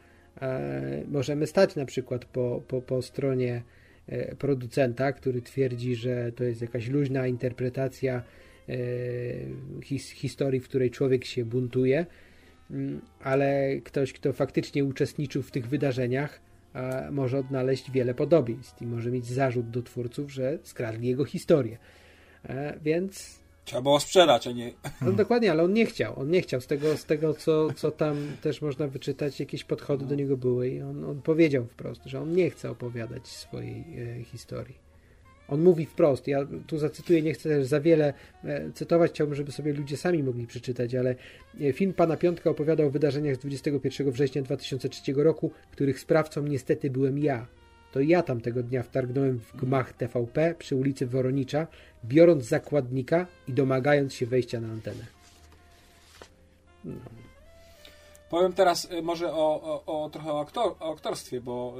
[1.07, 3.63] możemy stać na przykład po, po, po stronie
[4.07, 8.23] e, producenta, który twierdzi, że to jest jakaś luźna interpretacja
[8.69, 8.73] e,
[9.83, 12.05] his, historii, w której człowiek się buntuje,
[12.71, 16.39] Mm, ale ktoś, kto faktycznie uczestniczył w tych wydarzeniach,
[16.73, 21.77] e, może odnaleźć wiele podobieństw i może mieć zarzut do twórców, że skradli jego historię.
[22.43, 24.71] E, Więc Trzeba było sprzedać, a nie...
[25.01, 26.19] no dokładnie, ale on nie chciał.
[26.19, 26.61] On nie chciał.
[26.61, 30.69] Z tego, z tego co, co tam też można wyczytać, jakieś podchody do niego były
[30.69, 33.83] i on, on powiedział wprost, że on nie chce opowiadać swojej
[34.19, 34.83] e, historii.
[35.47, 39.51] On mówi wprost, ja tu zacytuję, nie chcę też za wiele e, cytować, chciałbym, żeby
[39.51, 41.15] sobie ludzie sami mogli przeczytać, ale
[41.61, 46.89] e, film Pana Piątka opowiada o wydarzeniach z 21 września 2003 roku, których sprawcą niestety
[46.89, 47.47] byłem ja.
[47.93, 51.67] To ja tamtego dnia wtargnąłem w gmach TVP przy ulicy Woronicza,
[52.05, 55.05] biorąc zakładnika i domagając się wejścia na antenę.
[58.29, 61.75] Powiem teraz y, może o, o, o trochę o, aktor, o aktorstwie, bo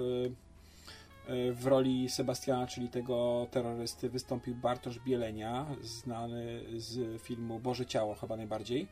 [1.28, 7.86] y, y, w roli Sebastiana, czyli tego terrorysty, wystąpił Bartosz Bielenia, znany z filmu Boże
[7.86, 8.88] Ciało chyba najbardziej,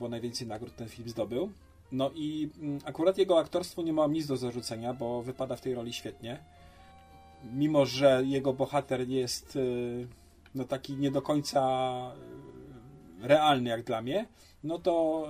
[0.00, 1.52] bo najwięcej nagród ten film zdobył.
[1.92, 5.74] No i mm, akurat jego aktorstwu nie mam nic do zarzucenia, bo wypada w tej
[5.74, 6.38] roli świetnie.
[7.52, 10.06] Mimo, że jego bohater jest y,
[10.54, 11.62] no taki nie do końca
[13.24, 14.26] y, realny jak dla mnie,
[14.64, 15.26] no to,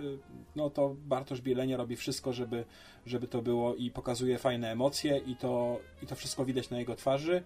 [0.00, 0.18] y,
[0.56, 2.64] no to Bartosz Bielenia robi wszystko, żeby,
[3.06, 6.94] żeby to było i pokazuje fajne emocje i to, i to wszystko widać na jego
[6.94, 7.42] twarzy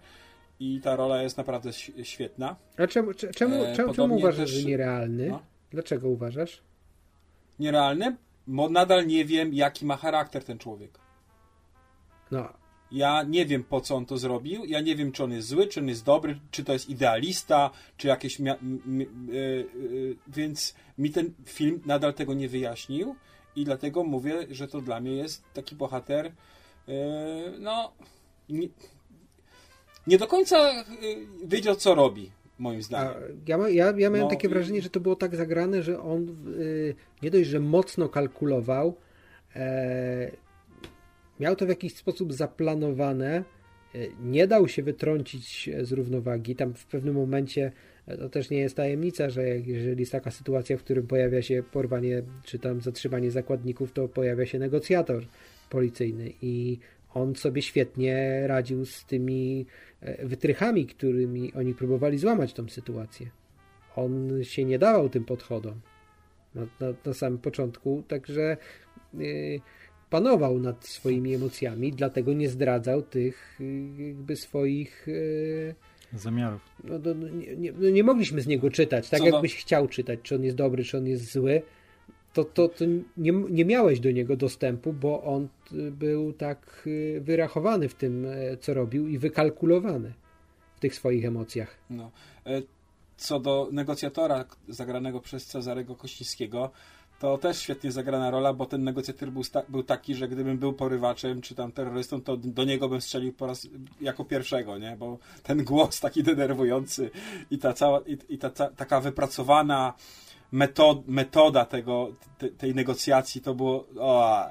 [0.59, 2.55] i ta rola jest naprawdę świetna.
[2.77, 5.27] A czemu, cze- czemu, E, czemu, czemu podobnie uważasz, też- że nierealny?
[5.29, 5.41] No.
[5.71, 6.61] Dlaczego uważasz?
[7.59, 8.15] Nierealne,
[8.47, 10.99] bo nadal nie wiem, jaki ma charakter ten człowiek.
[12.31, 12.53] No,
[12.91, 14.65] Ja nie wiem, po co on to zrobił.
[14.65, 17.69] Ja nie wiem, czy on jest zły, czy on jest dobry, czy to jest idealista,
[17.97, 18.39] czy jakieś.
[18.39, 23.15] Mia- m- m- y- więc mi ten film nadal tego nie wyjaśnił,
[23.55, 26.25] i dlatego mówię, że to dla mnie jest taki bohater.
[26.25, 26.31] y,
[27.59, 27.91] no.
[28.49, 28.67] Nie,
[30.07, 30.57] nie do końca
[31.45, 33.13] wiedział, co robi, moim zdaniem.
[33.47, 36.29] ja, ma- ja, ja miałem No takie wrażenie, że to było tak zagrane, że on
[36.59, 38.97] y, nie dość, że mocno kalkulował,
[39.55, 40.31] e,
[41.39, 43.43] miał to w jakiś sposób zaplanowane, e,
[44.23, 46.55] nie dał się wytrącić z równowagi.
[46.55, 47.71] Tam w pewnym momencie
[48.07, 51.63] e, to też nie jest tajemnica, że jeżeli jest taka sytuacja, w którym pojawia się
[51.71, 55.25] porwanie czy tam zatrzymanie zakładników, to pojawia się negocjator
[55.69, 56.79] policyjny i
[57.13, 59.65] on sobie świetnie radził z tymi
[60.01, 63.29] e, wytrychami, którymi oni próbowali złamać tą sytuację.
[63.95, 65.81] On się nie dawał tym podchodom
[66.55, 68.57] na, na, na samym początku, także
[69.19, 69.61] y,
[70.09, 75.07] panował nad swoimi emocjami, dlatego nie zdradzał tych y, jakby swoich.
[76.13, 76.61] Zamiarów.
[76.83, 80.19] no, no, nie, nie, no nie mogliśmy z niego czytać, tak Co jakbyś chciał czytać,
[80.23, 81.61] czy on jest dobry, czy on jest zły.
[82.33, 82.85] To, to, to
[83.17, 88.25] nie, nie miałeś do niego dostępu, bo on y, był tak y, wyrachowany w tym,
[88.25, 90.13] e, co robił i wykalkulowany
[90.75, 91.77] w tych swoich emocjach.
[91.89, 92.11] No.
[92.45, 92.61] E,
[93.17, 96.71] Co do negocjatora zagranego przez Cezarego Kościńskiego,
[97.19, 101.41] to też świetnie zagrana rola, bo ten negocjator był, był taki, że gdybym był porywaczem
[101.41, 103.67] czy tam terrorystą, to do niego bym strzelił po raz
[104.01, 104.95] jako pierwszego, nie?
[104.99, 107.09] Bo ten głos taki denerwujący
[107.51, 109.93] i ta cała, i, i ta, ta taka wypracowana
[110.51, 114.41] metod, metoda tego, te, tej negocjacji to było o,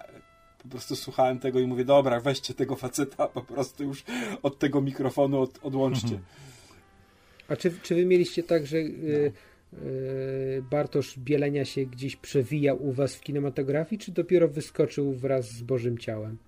[0.62, 4.04] po prostu słuchałem tego i mówię, dobra, weźcie tego faceta po prostu już
[4.42, 6.18] od tego mikrofonu od, odłączcie.
[7.48, 9.32] A czy, czy wy mieliście tak, że y,
[9.74, 15.62] y, Bartosz Bielenia się gdzieś przewijał u was w kinematografii, czy dopiero wyskoczył wraz z
[15.62, 16.38] Bożym Ciałem?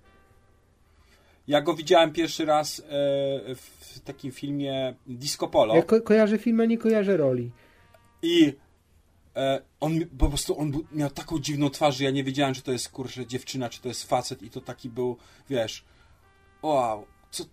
[1.47, 2.83] Ja go widziałem pierwszy raz e,
[3.55, 7.51] w takim filmie Disco Polo Ja ko- kojarzę film, a nie kojarzę roli.
[8.21, 8.53] i
[9.79, 12.71] on mi- po prostu on miał taką dziwną twarz, że ja nie wiedziałem, czy to
[12.71, 15.17] jest kurczę dziewczyna, czy to jest facet i to taki był,
[15.49, 15.85] wiesz,
[16.61, 17.43] wow, co,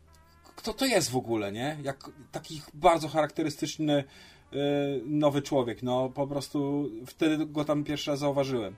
[0.57, 1.79] kto to jest w ogóle, nie?
[1.83, 4.05] Jak taki bardzo charakterystyczny
[4.53, 4.57] e,
[5.05, 8.77] nowy człowiek, no po prostu wtedy go tam pierwszy raz zauważyłem.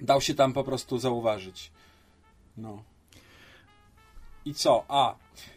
[0.00, 1.70] Dał się tam po prostu zauważyć.
[2.56, 2.82] No.
[4.44, 4.84] I co?
[4.88, 5.14] A,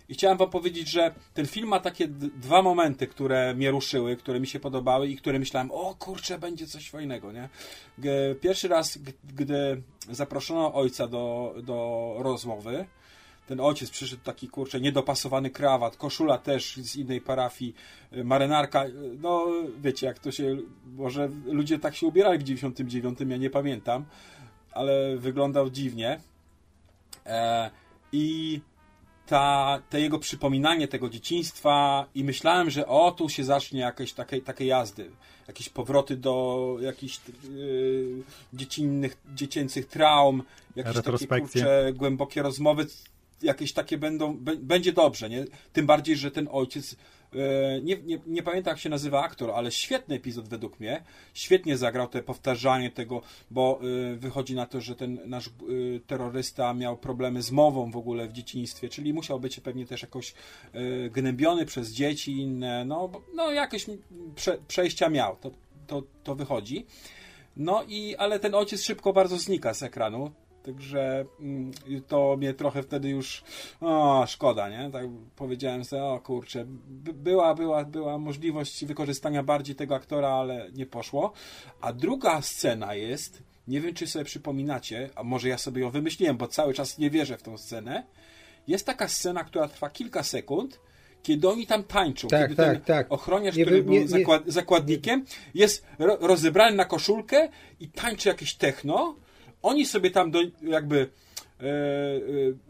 [0.10, 4.39] i chciałem wam powiedzieć, że ten film ma takie dwa momenty, które mnie ruszyły, które
[4.39, 7.50] mi się podobały i które myślałem, o kurczę, będzie coś fajnego, nie?
[8.41, 12.86] Pierwszy raz, gdy zaproszono ojca do, do rozmowy,
[13.48, 17.76] ten ojciec przyszedł taki, kurczę, niedopasowany krawat, koszula też z innej parafii,
[18.13, 18.91] y, marynarka, y,
[19.22, 19.48] no
[19.82, 24.06] wiecie, jak to się, może ludzie tak się ubierali w 99, ja nie pamiętam,
[24.72, 26.20] ale wyglądał dziwnie.
[27.26, 27.72] E,
[28.12, 28.62] I
[29.25, 34.41] ta, te jego przypominanie tego dzieciństwa i myślałem, że o, tu się zacznie jakieś takie,
[34.41, 35.11] takie jazdy,
[35.47, 40.43] jakieś powroty do jakichś yy, dziecinnych, dziecięcych traum,
[40.75, 42.85] jakieś takie kurcze, głębokie rozmowy,
[43.41, 45.45] jakieś takie będą, będzie dobrze, nie?
[45.74, 46.95] Tym bardziej, że ten ojciec,
[47.34, 51.78] e, nie, nie, nie pamiętam jak się nazywa aktor, ale świetny epizod według mnie, świetnie
[51.78, 53.21] zagrał te powtarzanie tego,
[53.52, 53.80] bo
[54.13, 55.52] e, wychodzi na to, że ten nasz e,
[56.08, 60.34] terrorysta miał problemy z mową w ogóle w dzieciństwie, czyli musiał być pewnie też jakoś
[61.12, 63.86] gnębiony przez dzieci inne, no, no jakieś
[64.36, 65.52] prze, przejścia miał, to,
[65.88, 66.86] to, to wychodzi.
[67.58, 70.32] No i, ale ten ojciec szybko bardzo znika z ekranu,
[70.65, 71.71] Także mm,
[72.08, 73.43] to mnie trochę wtedy już
[73.82, 74.89] o, szkoda, nie?
[74.91, 80.67] Tak powiedziałem sobie, o kurczę, by- była, była, była możliwość wykorzystania bardziej tego aktora, ale
[80.73, 81.32] nie poszło.
[81.82, 86.38] A druga scena jest, nie wiem czy sobie przypominacie, a może ja sobie ją wymyśliłem,
[86.38, 88.04] bo cały czas nie wierzę w tą scenę.
[88.67, 90.80] Jest taka scena, która trwa kilka sekund,
[91.23, 93.12] kiedy oni tam tańczą, Tak, kiedy tak, ten tak.
[93.12, 97.49] ochroniarz, Nie który był nie- zakład, zakładnikiem, jest ro, rozebrany na koszulkę
[97.80, 99.15] i tańczy jakieś techno.
[99.65, 101.10] Oni sobie tam do, jakby
[101.60, 101.65] e,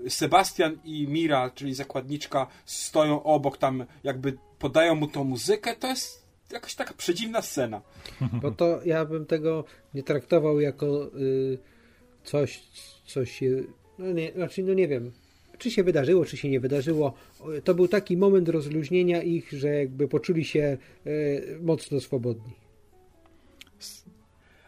[0.06, 5.76] e, Sebastian i Mira, czyli zakładniczka, stoją obok, tam jakby podają mu tą muzykę.
[5.76, 7.82] To jest jakaś taka przedziwna scena.
[8.42, 11.58] Bo to ja bym tego nie traktował jako y,
[12.24, 12.64] coś,
[13.06, 13.64] co się.
[14.00, 15.12] No nie, znaczy, no nie wiem,
[15.58, 17.14] czy się wydarzyło, czy się nie wydarzyło.
[17.64, 20.78] To był taki moment rozluźnienia ich, że jakby poczuli się
[21.08, 22.54] y, mocno swobodni.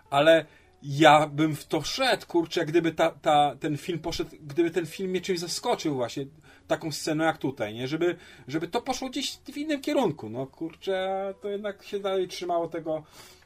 [0.09, 0.45] ale
[0.83, 5.09] ja bym w to szedł, kurczę, gdyby ta, ta, ten film poszedł, gdyby ten film
[5.09, 6.25] mnie czymś zaskoczył właśnie,
[6.67, 7.87] taką sceną jak tutaj, nie?
[7.87, 8.15] Żeby,
[8.47, 13.03] żeby to poszło gdzieś w innym kierunku, no kurczę, to jednak się dalej trzymało tego,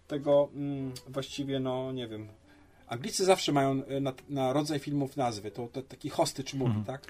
[0.07, 2.27] tego mm, właściwie, no nie wiem,
[2.87, 7.01] Anglicy zawsze mają e, na, na rodzaj filmów nazwy, to, to taki hostage movie, tak?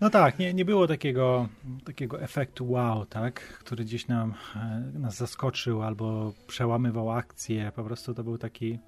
[0.00, 1.48] No tak, nie, nie było takiego,
[1.84, 7.72] takiego efektu wow, tak, który gdzieś nam, e, nas zaskoczył albo przełamywał akcję.
[7.76, 8.78] Po prostu to był taki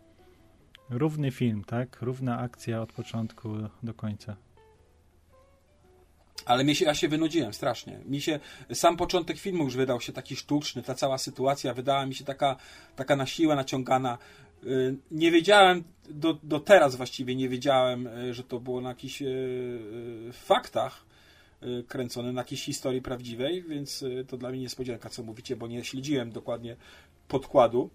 [0.90, 2.02] równy film, tak?
[2.02, 3.48] Równa akcja od początku
[3.82, 4.36] do końca.
[6.44, 7.98] Ale mi się, ja się wynudziłem strasznie.
[8.04, 8.40] Mi się
[8.72, 12.56] sam początek filmu już wydał się taki sztuczny, ta cała sytuacja wydała mi się taka,
[12.96, 14.18] taka na siłę naciągana.
[14.66, 19.22] Y, Nie wiedziałem, do, do teraz właściwie nie wiedziałem, y, że to było na jakichś
[19.22, 19.78] y,
[20.32, 21.10] faktach
[21.88, 26.32] kręcone, na jakiejś historii prawdziwej, więc to dla mnie niespodzianka, co mówicie, bo nie śledziłem
[26.32, 26.76] dokładnie
[27.28, 27.90] podkładu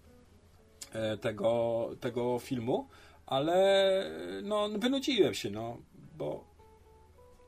[0.92, 2.88] e, tego, tego filmu,
[3.26, 4.10] ale
[4.42, 5.78] no, wynudziłem się, no,
[6.18, 6.44] bo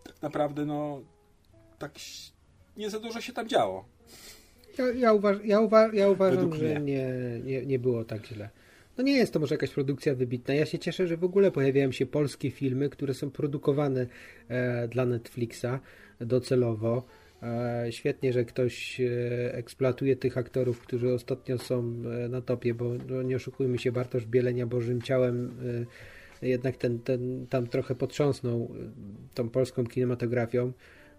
[0.04, 1.00] tak naprawdę, no,
[1.78, 1.92] tak
[2.76, 3.84] nie za dużo się tam działo.
[4.78, 7.08] Ja, ja, uważ, ja, uwa, ja uważam, Według że nie,
[7.44, 8.50] nie, nie było tak źle.
[8.98, 10.54] No nie jest to może jakaś produkcja wybitna.
[10.54, 14.06] Ja się cieszę, że w ogóle pojawiają się polskie filmy, które są produkowane
[14.48, 15.66] e, dla Netflixa
[16.20, 17.06] docelowo.
[17.42, 21.78] E, świetnie, że ktoś e, eksploatuje tych aktorów, którzy ostatnio są
[22.24, 25.56] e, na topie, bo no, nie oszukujmy się, Bartosz Bielenia Bożym Ciałem
[26.42, 30.72] e, jednak ten, ten tam trochę potrząsnął e, tą polską kinematografią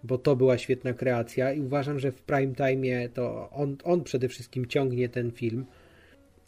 [0.04, 4.28] bo to była świetna kreacja i uważam, że w prime time to on, on przede
[4.28, 5.66] wszystkim ciągnie ten film.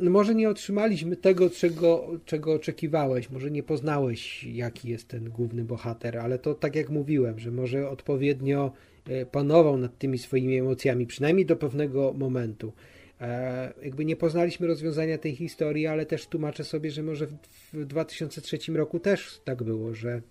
[0.01, 5.65] No może nie otrzymaliśmy tego, czego, czego oczekiwałeś, może nie poznałeś, jaki jest ten główny
[5.65, 8.73] bohater, ale to tak jak mówiłem, że może odpowiednio
[9.09, 12.73] e, panował nad tymi swoimi emocjami, przynajmniej do pewnego momentu.
[13.21, 17.35] E, jakby nie poznaliśmy rozwiązania tej historii, ale też tłumaczę sobie, że może w,
[17.73, 20.23] w 2003 roku też tak było, że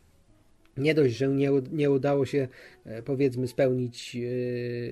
[0.78, 2.48] nie dość, że nie, nie udało się
[2.86, 4.18] e, powiedzmy spełnić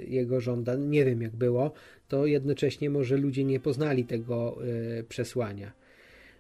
[0.08, 1.72] jego żądań, nie wiem jak było,
[2.10, 4.58] to jednocześnie może ludzie nie poznali tego
[5.00, 5.72] e, przesłania.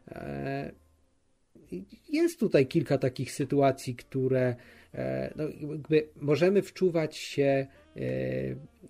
[0.07, 0.71] E,
[2.09, 4.55] Jest tutaj kilka takich sytuacji, które
[4.93, 5.43] e, no,
[6.15, 7.67] możemy wczuwać się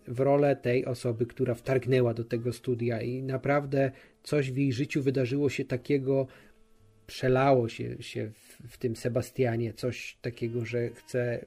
[0.07, 3.91] w rolę tej osoby, która wtargnęła do tego studia i naprawdę
[4.23, 6.27] coś w jej życiu wydarzyło się takiego,
[7.07, 11.45] przelało się, się w, w tym Sebastianie, coś takiego, że chce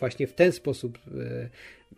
[0.00, 0.98] właśnie w ten sposób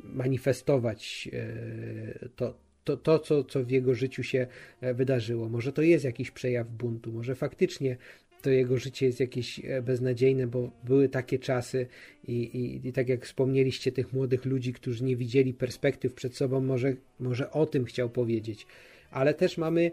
[0.03, 4.47] manifestować e, to, to, to co, co w jego życiu się
[4.81, 5.49] e, wydarzyło.
[5.49, 7.97] Może to jest jakiś przejaw buntu, może faktycznie
[8.45, 11.87] to jego życie jest jakieś e, beznadziejne, bo były takie czasy
[12.29, 16.61] i, i, i tak jak wspomnieliście, tych młodych ludzi, którzy nie widzieli perspektyw przed sobą,
[16.61, 18.67] może, może o tym chciał powiedzieć.
[19.11, 19.91] Ale też mamy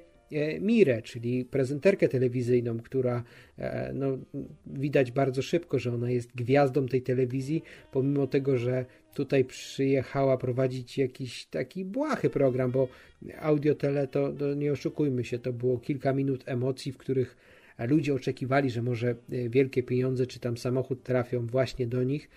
[0.60, 3.24] Mirę, czyli prezenterkę telewizyjną, która
[3.58, 4.18] e, no,
[4.66, 10.98] widać bardzo szybko, że ona jest gwiazdą tej telewizji, pomimo tego, że tutaj przyjechała prowadzić
[10.98, 12.88] jakiś taki błahy program, bo
[13.40, 17.38] audiotele to, to nie oszukujmy się, to było kilka minut emocji, w których
[17.88, 22.30] ludzie oczekiwali, że może e, wielkie pieniądze czy tam samochód trafią właśnie do nich.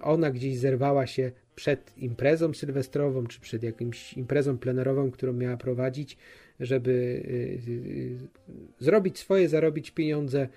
[0.00, 6.16] Ona gdzieś zerwała się przed imprezą sylwestrową, czy przed jakimś imprezą plenerową, którą miała prowadzić,
[6.60, 10.48] żeby e, e, zrobić swoje, zarobić pieniądze,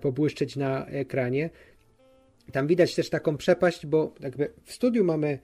[0.00, 1.50] pobłyszczeć na ekranie.
[2.52, 5.38] Tam widać też taką przepaść, bo jakby w studiu mamy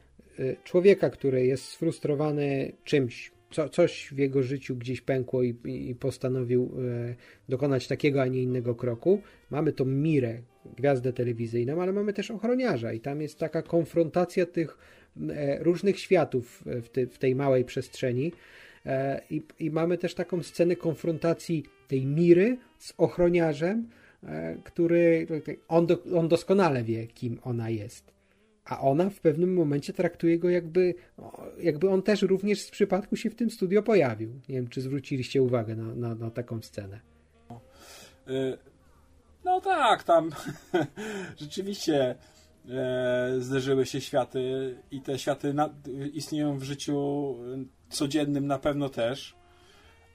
[0.65, 6.73] człowieka, który jest sfrustrowany czymś, co, coś w jego życiu gdzieś pękło i, i postanowił
[7.11, 7.15] e,
[7.49, 9.23] dokonać takiego, a nie innego kroku.
[9.51, 10.39] Mamy tą Mirę,
[10.77, 14.79] gwiazdę telewizyjną, ale mamy też ochroniarza i tam jest taka konfrontacja tych
[15.31, 18.33] e, różnych światów w, w tej małej przestrzeni.
[18.89, 23.89] E, I, I, mamy też taką scenę konfrontacji tej Miry z ochroniarzem,
[24.23, 25.27] e, który
[25.69, 28.19] on, do, on doskonale wie, kim ona jest
[28.69, 30.95] a ona w pewnym momencie traktuje go jakby,
[31.59, 34.31] jakby on też również z przypadku się w tym studio pojawił.
[34.49, 37.01] Nie wiem, czy zwróciliście uwagę na, na, na taką scenę.
[38.29, 38.59] Y,
[39.45, 40.31] no tak, tam
[41.41, 42.15] rzeczywiście e,
[43.39, 45.71] zderzyły się światy i te światy na,
[46.13, 47.35] istnieją w życiu
[47.91, 49.35] codziennym na pewno też.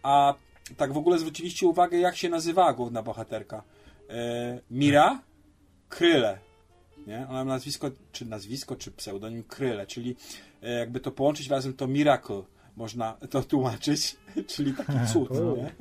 [0.04, 0.34] A
[0.78, 3.64] tak w ogóle zwróciliście uwagę, jak się nazywała główna bohaterka?
[4.10, 5.22] E, Mira
[5.90, 6.40] Kryle
[7.08, 7.28] nie?
[7.30, 10.16] Ona ma nazwisko, czy nazwisko, czy pseudonim Kryle, czyli
[10.62, 12.44] e, jakby to połączyć razem to Miracle
[12.76, 14.18] można to tłumaczyć,
[14.56, 15.76] czyli taki cud, nie?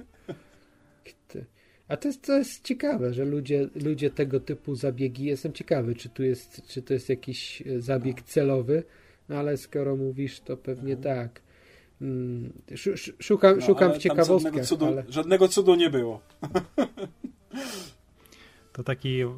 [1.88, 6.08] A to jest, to jest ciekawe, że ludzie, ludzie tego typu zabiegi, jestem ciekawy, czy
[6.08, 8.22] tu jest, czy to jest jakiś e, zabieg no.
[8.26, 8.84] celowy,
[9.28, 11.16] no ale skoro mówisz, to pewnie mhm.
[11.16, 11.42] tak.
[11.98, 12.52] Hmm,
[13.18, 14.52] szukam, no, szukam w ciekawostkach.
[14.52, 15.04] Żadnego cudu, ale...
[15.08, 16.20] żadnego cudu nie było.
[18.72, 19.28] To taki e,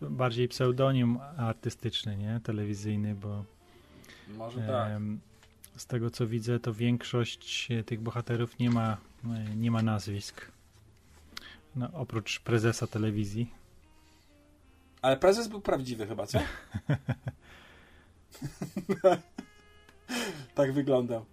[0.00, 2.40] bardziej pseudonim artystyczny, nie?
[2.44, 3.44] Telewizyjny, bo
[4.36, 4.92] Może tak.
[5.76, 10.52] z tego co widzę, to większość tych bohaterów nie ma, e, nie ma nazwisk.
[11.76, 13.50] No, oprócz prezesa telewizji.
[15.02, 16.38] Ale prezes był prawdziwy chyba, co?
[20.54, 21.24] tak wyglądał.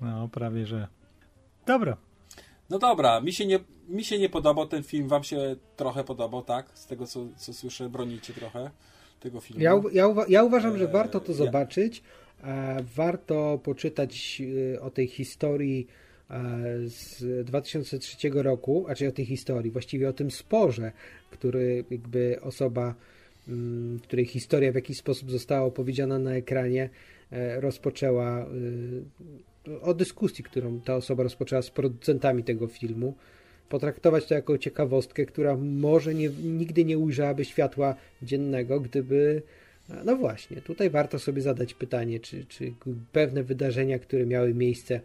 [0.00, 0.88] No, prawie że.
[1.66, 1.96] Dobra,
[2.70, 6.42] no dobra, mi się nie, mi się nie podobał ten film, wam się trochę podobał,
[6.42, 6.66] tak?
[6.74, 8.70] Z tego co, co słyszę, bronicie trochę
[9.20, 9.62] tego filmu.
[9.62, 12.02] Ja, ja, ja uważam, że warto to zobaczyć.
[12.42, 12.76] Ja.
[12.96, 14.42] Warto poczytać
[14.74, 16.07] e, o tej historii e,
[16.86, 20.92] z 2003 roku, a czyli o tej historii, właściwie o tym sporze,
[21.30, 22.94] który jakby osoba,
[23.48, 26.90] mm, której historia w jakiś sposób została opowiedziana na ekranie,
[27.32, 28.46] e, rozpoczęła
[29.82, 33.14] o dyskusji, którą ta osoba rozpoczęła z producentami tego filmu,
[33.68, 39.42] potraktować to jako ciekawostkę, która może nie, nigdy nie ujrzałaby światła dziennego, gdyby.
[40.04, 42.72] No właśnie, tutaj warto sobie zadać pytanie, czy, czy
[43.12, 45.00] pewne wydarzenia, które miały miejsce e,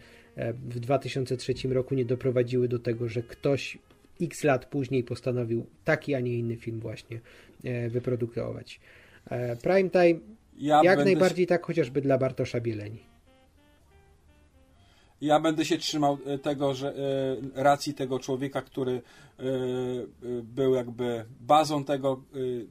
[0.54, 3.78] w 2003 roku, nie doprowadziły do tego, że ktoś
[4.22, 7.20] x lat później postanowił taki, a nie inny film właśnie
[7.64, 8.80] e, wyprodukować.
[9.30, 10.20] E, Prime Time
[10.58, 13.14] ja jak najbardziej tak, chociażby dla Bartosza Bieleni
[15.24, 19.02] ja będę się trzymał e, tego, że e, racji tego człowieka, który
[19.40, 19.44] e,
[20.44, 22.24] był jakby bazą tego,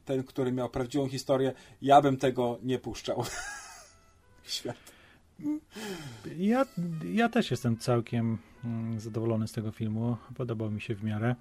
[0.04, 1.52] ten, który miał prawdziwą historię,
[1.82, 3.24] ja bym tego nie puszczał.
[4.44, 4.76] Świat.
[6.38, 6.66] Ja,
[7.12, 10.16] ja też jestem całkiem mm, zadowolony z tego filmu.
[10.34, 11.34] Podobał mi się w miarę.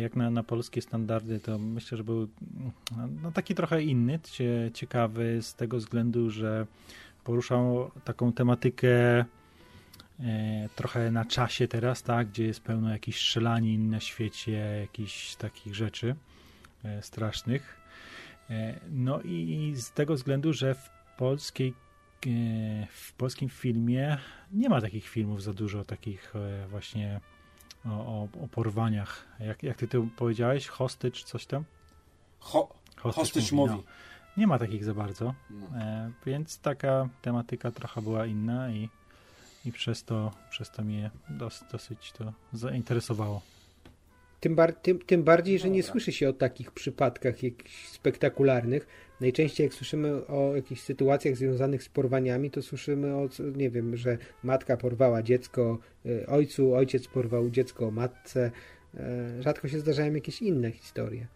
[0.00, 2.28] Jak na, na polskie standardy, to myślę, że był
[2.96, 4.20] mm, no, taki trochę inny,
[4.74, 6.66] ciekawy z tego względu, że
[7.24, 9.24] poruszał taką tematykę
[10.20, 15.74] E, trochę na czasie teraz, tak, gdzie jest pełno jakichś strzelanin na świecie, jakichś takich
[15.74, 16.14] rzeczy
[16.84, 17.76] e, strasznych.
[18.50, 21.74] E, no i z tego względu, że w polskiej
[22.90, 24.16] w polskim filmie
[24.52, 26.32] nie ma takich filmów za dużo, takich
[26.68, 27.20] właśnie
[27.84, 29.26] o, o, o porwaniach.
[29.40, 30.66] Jak, jak ty powiedziałeś?
[30.66, 31.64] Hostage, coś tam?
[32.40, 33.76] Ho hostage, hostage movie.
[33.76, 33.82] No.
[34.36, 35.66] Nie ma takich za bardzo, no.
[36.26, 38.88] więc taka tematyka trochę była inna i
[39.64, 43.42] i przez to, przez to mnie dos, dosyć to zainteresowało.
[44.44, 45.92] Tym, bar, tym, tym bardziej, że nie Dobra.
[45.92, 48.86] słyszy się o takich przypadkach jakichś spektakularnych.
[49.20, 54.18] Najczęściej jak słyszymy o jakichś sytuacjach związanych z porwaniami, to słyszymy o, nie wiem, że
[54.42, 58.50] matka porwała dziecko y, ojcu, ojciec porwał dziecko matce.
[58.94, 61.26] E, Rzadko się zdarzają jakieś inne historie.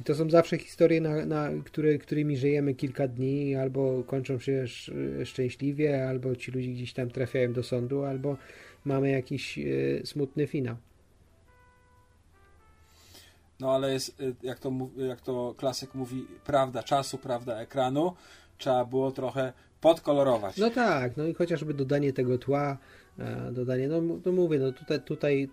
[0.00, 4.52] I to są zawsze historie, na, na, które, którymi żyjemy kilka dni, albo kończą się
[4.52, 4.90] sz,
[5.28, 8.36] szczęśliwie, albo ci ludzie gdzieś tam trafiają do sądu, albo
[8.84, 10.76] mamy jakiś y, smutny finał.
[13.60, 18.12] No ale jest, y, jak to, jak to klasyk mówi, prawda czasu, prawda ekranu.
[18.58, 20.56] Trzeba było trochę podkolorować.
[20.56, 22.78] No tak, no i chociażby dodanie tego tła,
[23.18, 25.48] e, dodanie, no, m- no mówię, no tutaj, tutaj,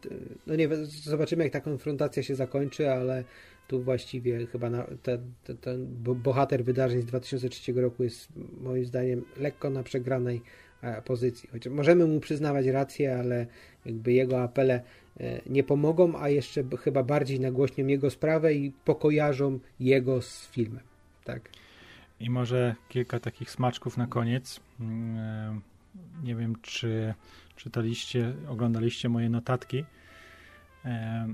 [0.47, 0.70] no nie
[1.03, 3.24] zobaczymy jak ta konfrontacja się zakończy, ale
[3.68, 8.30] tu właściwie chyba na, ten, ten, ten bo- bohater wydarzeń z 2003 roku jest
[8.62, 10.41] moim zdaniem lekko na przegranej
[10.82, 11.49] e, pozycji.
[11.51, 13.45] Chociaż możemy mu przyznawać rację, ale
[13.86, 14.82] jakby jego apele
[15.45, 20.84] nie pomogą, a jeszcze chyba bardziej nagłośnią jego sprawę i pokojarzą jego z filmem.
[21.24, 21.49] Tak.
[22.20, 24.59] I może kilka takich smaczków na koniec.
[24.80, 25.59] Mm, e,
[26.24, 27.13] Nie wiem, czy
[27.55, 29.86] czytaliście, oglądaliście moje notatki,
[30.86, 31.28] e,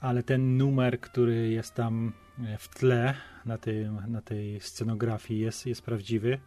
[0.00, 2.12] ale ten numer, który jest tam
[2.44, 3.14] e, w tle
[3.44, 6.38] na, tym, na tej scenografii jest, jest prawdziwy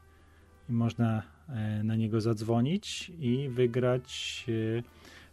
[0.70, 4.46] i można e, na niego zadzwonić i wygrać
[4.80, 4.84] e,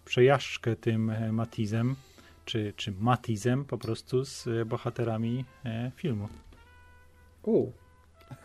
[0.07, 1.97] przejażdżkę tym e, Matizem,
[2.45, 6.29] czy, czy Matizem po prostu z e, bohaterami e, filmu.
[7.43, 7.73] U,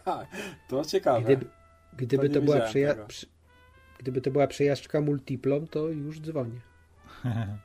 [0.05, 0.25] Ha,
[0.69, 1.21] to ciekawe.
[1.21, 1.45] Gdyby,
[1.97, 3.27] gdyby, nie to była przeja- przy-
[3.99, 6.59] gdyby to była przejażdżka multiplom, to już dzwonię.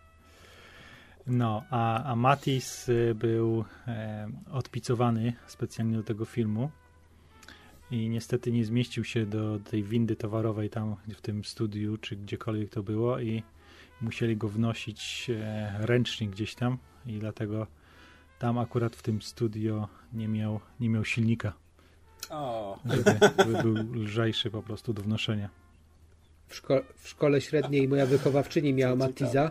[1.27, 6.71] No, a, a Matis był e, odpicowany specjalnie do tego filmu
[7.91, 12.71] i niestety nie zmieścił się do tej windy towarowej tam w tym studiu, czy gdziekolwiek
[12.71, 13.43] to było i
[14.01, 17.67] musieli go wnosić e, ręcznie gdzieś tam i dlatego
[18.39, 21.53] tam akurat w tym studio nie miał, nie miał silnika,
[22.31, 25.49] O, żeby, żeby był lżejszy po prostu do wnoszenia.
[26.47, 29.51] W, szko- w szkole średniej moja wychowawczyni miała Matiza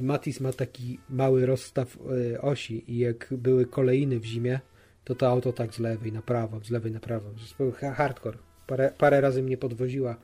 [0.00, 1.96] i Matiz ma taki mały rozstaw
[2.32, 4.60] y, osi i jak były kolejny w zimie,
[5.04, 7.30] to to auto tak z lewej na prawo, z lewej na prawo.
[7.30, 8.38] To był ha- hardcore.
[8.66, 10.16] Parę, parę razy mnie podwoziła e,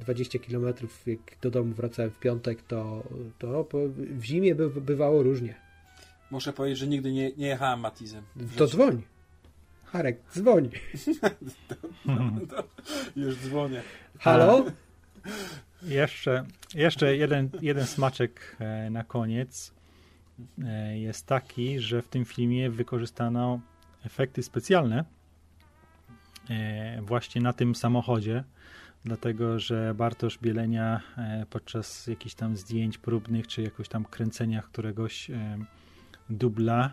[0.00, 0.66] 20 km,
[1.06, 3.02] jak do domu wracałem w piątek, to,
[3.38, 3.66] to
[3.96, 5.54] w zimie by, bywało różnie.
[6.30, 8.24] muszę powiedzieć, że nigdy nie, nie jechałem Matizem.
[8.56, 9.02] To dzwoń.
[9.84, 10.70] Harek, dzwoń.
[13.16, 13.82] Już dzwonię.
[14.18, 14.64] Halo?
[15.82, 19.72] Jeszcze, jeszcze jeden, jeden smaczek e, na koniec
[20.64, 23.60] e, jest taki, że w tym filmie wykorzystano
[24.04, 25.04] efekty specjalne
[26.50, 28.44] e, właśnie na tym samochodzie,
[29.04, 35.30] dlatego że Bartosz Bielenia e, podczas jakichś tam zdjęć próbnych, czy jakoś tam kręceniach któregoś
[35.30, 35.58] e,
[36.30, 36.90] dubla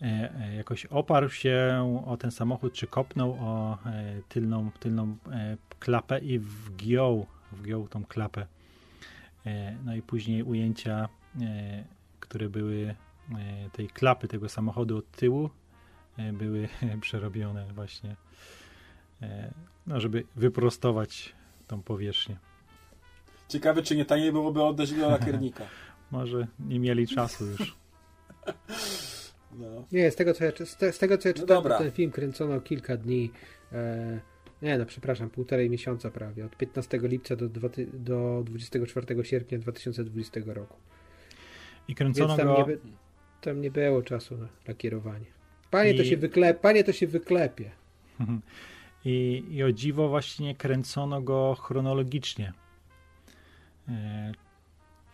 [0.00, 3.78] e, jakoś oparł się o ten samochód, czy kopnął o
[4.28, 5.16] tylną, tylną
[5.78, 8.46] klapę i wgiął, wgiął tą klapę.
[9.84, 11.08] No i później ujęcia,
[12.20, 12.94] które były
[13.72, 15.50] tej klapy tego samochodu od tyłu,
[16.32, 16.68] były
[17.00, 18.16] przerobione właśnie,
[19.86, 21.34] no żeby wyprostować
[21.66, 22.36] tą powierzchnię.
[23.48, 25.64] Ciekawe, czy nie taniej byłoby oddać do lakiernika.
[26.10, 27.76] Może nie mieli czasu już.
[29.58, 29.84] No.
[29.92, 31.90] Nie, z tego co ja, z, te, z tego, co ja No czytałem, to ten
[31.90, 33.30] film kręcono kilka dni.
[33.72, 34.20] E,
[34.62, 36.46] nie no, przepraszam, półtorej miesiąca prawie.
[36.46, 37.48] Od 15 lipca do,
[37.92, 40.76] do 24 sierpnia 2020 roku.
[41.88, 42.66] I kręcono tam go...
[42.68, 42.76] nie,
[43.40, 45.26] tam nie było czasu na lakierowanie.
[45.70, 47.70] Panie, to I- się wyklep, panie to się wyklepie.
[49.04, 52.52] I, I o dziwo właśnie kręcono go chronologicznie.
[53.88, 54.32] E,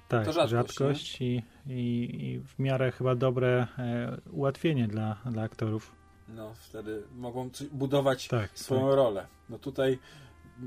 [0.09, 5.43] tak, To rzadkość, rzadkość, i, i, i w miarę chyba dobre e, ułatwienie dla, dla
[5.43, 5.93] aktorów.
[6.28, 8.97] no, wtedy mogą budować Tak, swoją tak.
[8.97, 9.26] rolę.
[9.49, 9.99] No tutaj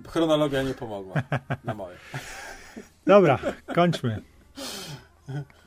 [0.08, 1.14] chronologia nie pomogła
[1.64, 1.98] na moje.
[3.06, 3.40] Dobra,
[3.76, 4.22] kończmy.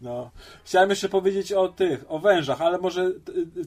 [0.00, 0.30] No.
[0.64, 3.12] Chciałem jeszcze powiedzieć o tych, o wężach, ale może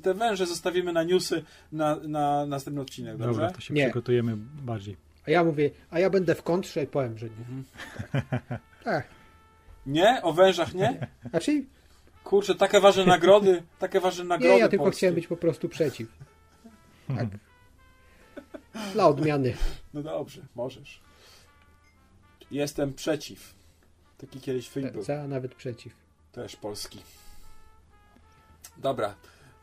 [0.01, 3.31] te węże zostawimy na newsy na, na następny odcinek, dobrze?
[3.33, 3.83] Dobra, to się Nie.
[3.85, 4.97] przygotujemy bardziej.
[5.27, 7.35] A ja mówię, a ja będę w kontrze i powiem, że nie.
[8.83, 9.07] Tak.
[9.85, 10.21] Nie?
[10.21, 11.07] O wężach nie?
[11.29, 11.63] Znaczy,
[12.23, 14.97] Kurczę, takie ważne nagrody, takie ważne nagrody nie, ja tylko polskie.
[14.97, 16.07] chciałem być po prostu przeciw.
[17.07, 17.27] Tak.
[18.93, 19.53] Dla odmiany.
[19.93, 21.01] No dobrze, możesz.
[22.51, 23.53] Jestem przeciw.
[24.17, 25.03] Taki kiedyś film był.
[25.03, 25.93] Za, nawet przeciw.
[26.33, 27.01] Też polski.
[28.77, 29.13] Dobra.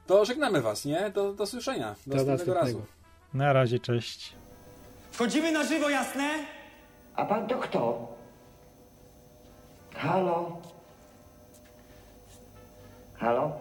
[0.07, 1.11] To żegnamy was, nie?
[1.11, 1.95] Do, do słyszenia.
[2.07, 2.83] Do Do następnego razu.
[3.35, 4.35] Na razie, cześć.
[5.13, 6.31] Wchodzimy na żywo, jasne?
[7.17, 8.09] A pan to kto?
[9.95, 10.59] Halo?
[13.15, 13.53] Halo?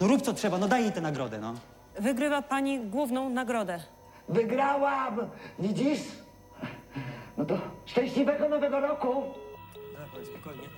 [0.00, 1.54] No rób co trzeba, no daj jej tę nagrodę, no.
[1.98, 3.80] Wygrywa pani główną nagrodę.
[4.28, 5.30] Wygrałam!
[5.58, 6.00] Widzisz?
[7.36, 9.22] No to szczęśliwego nowego roku!
[10.34, 10.68] Spokojnie.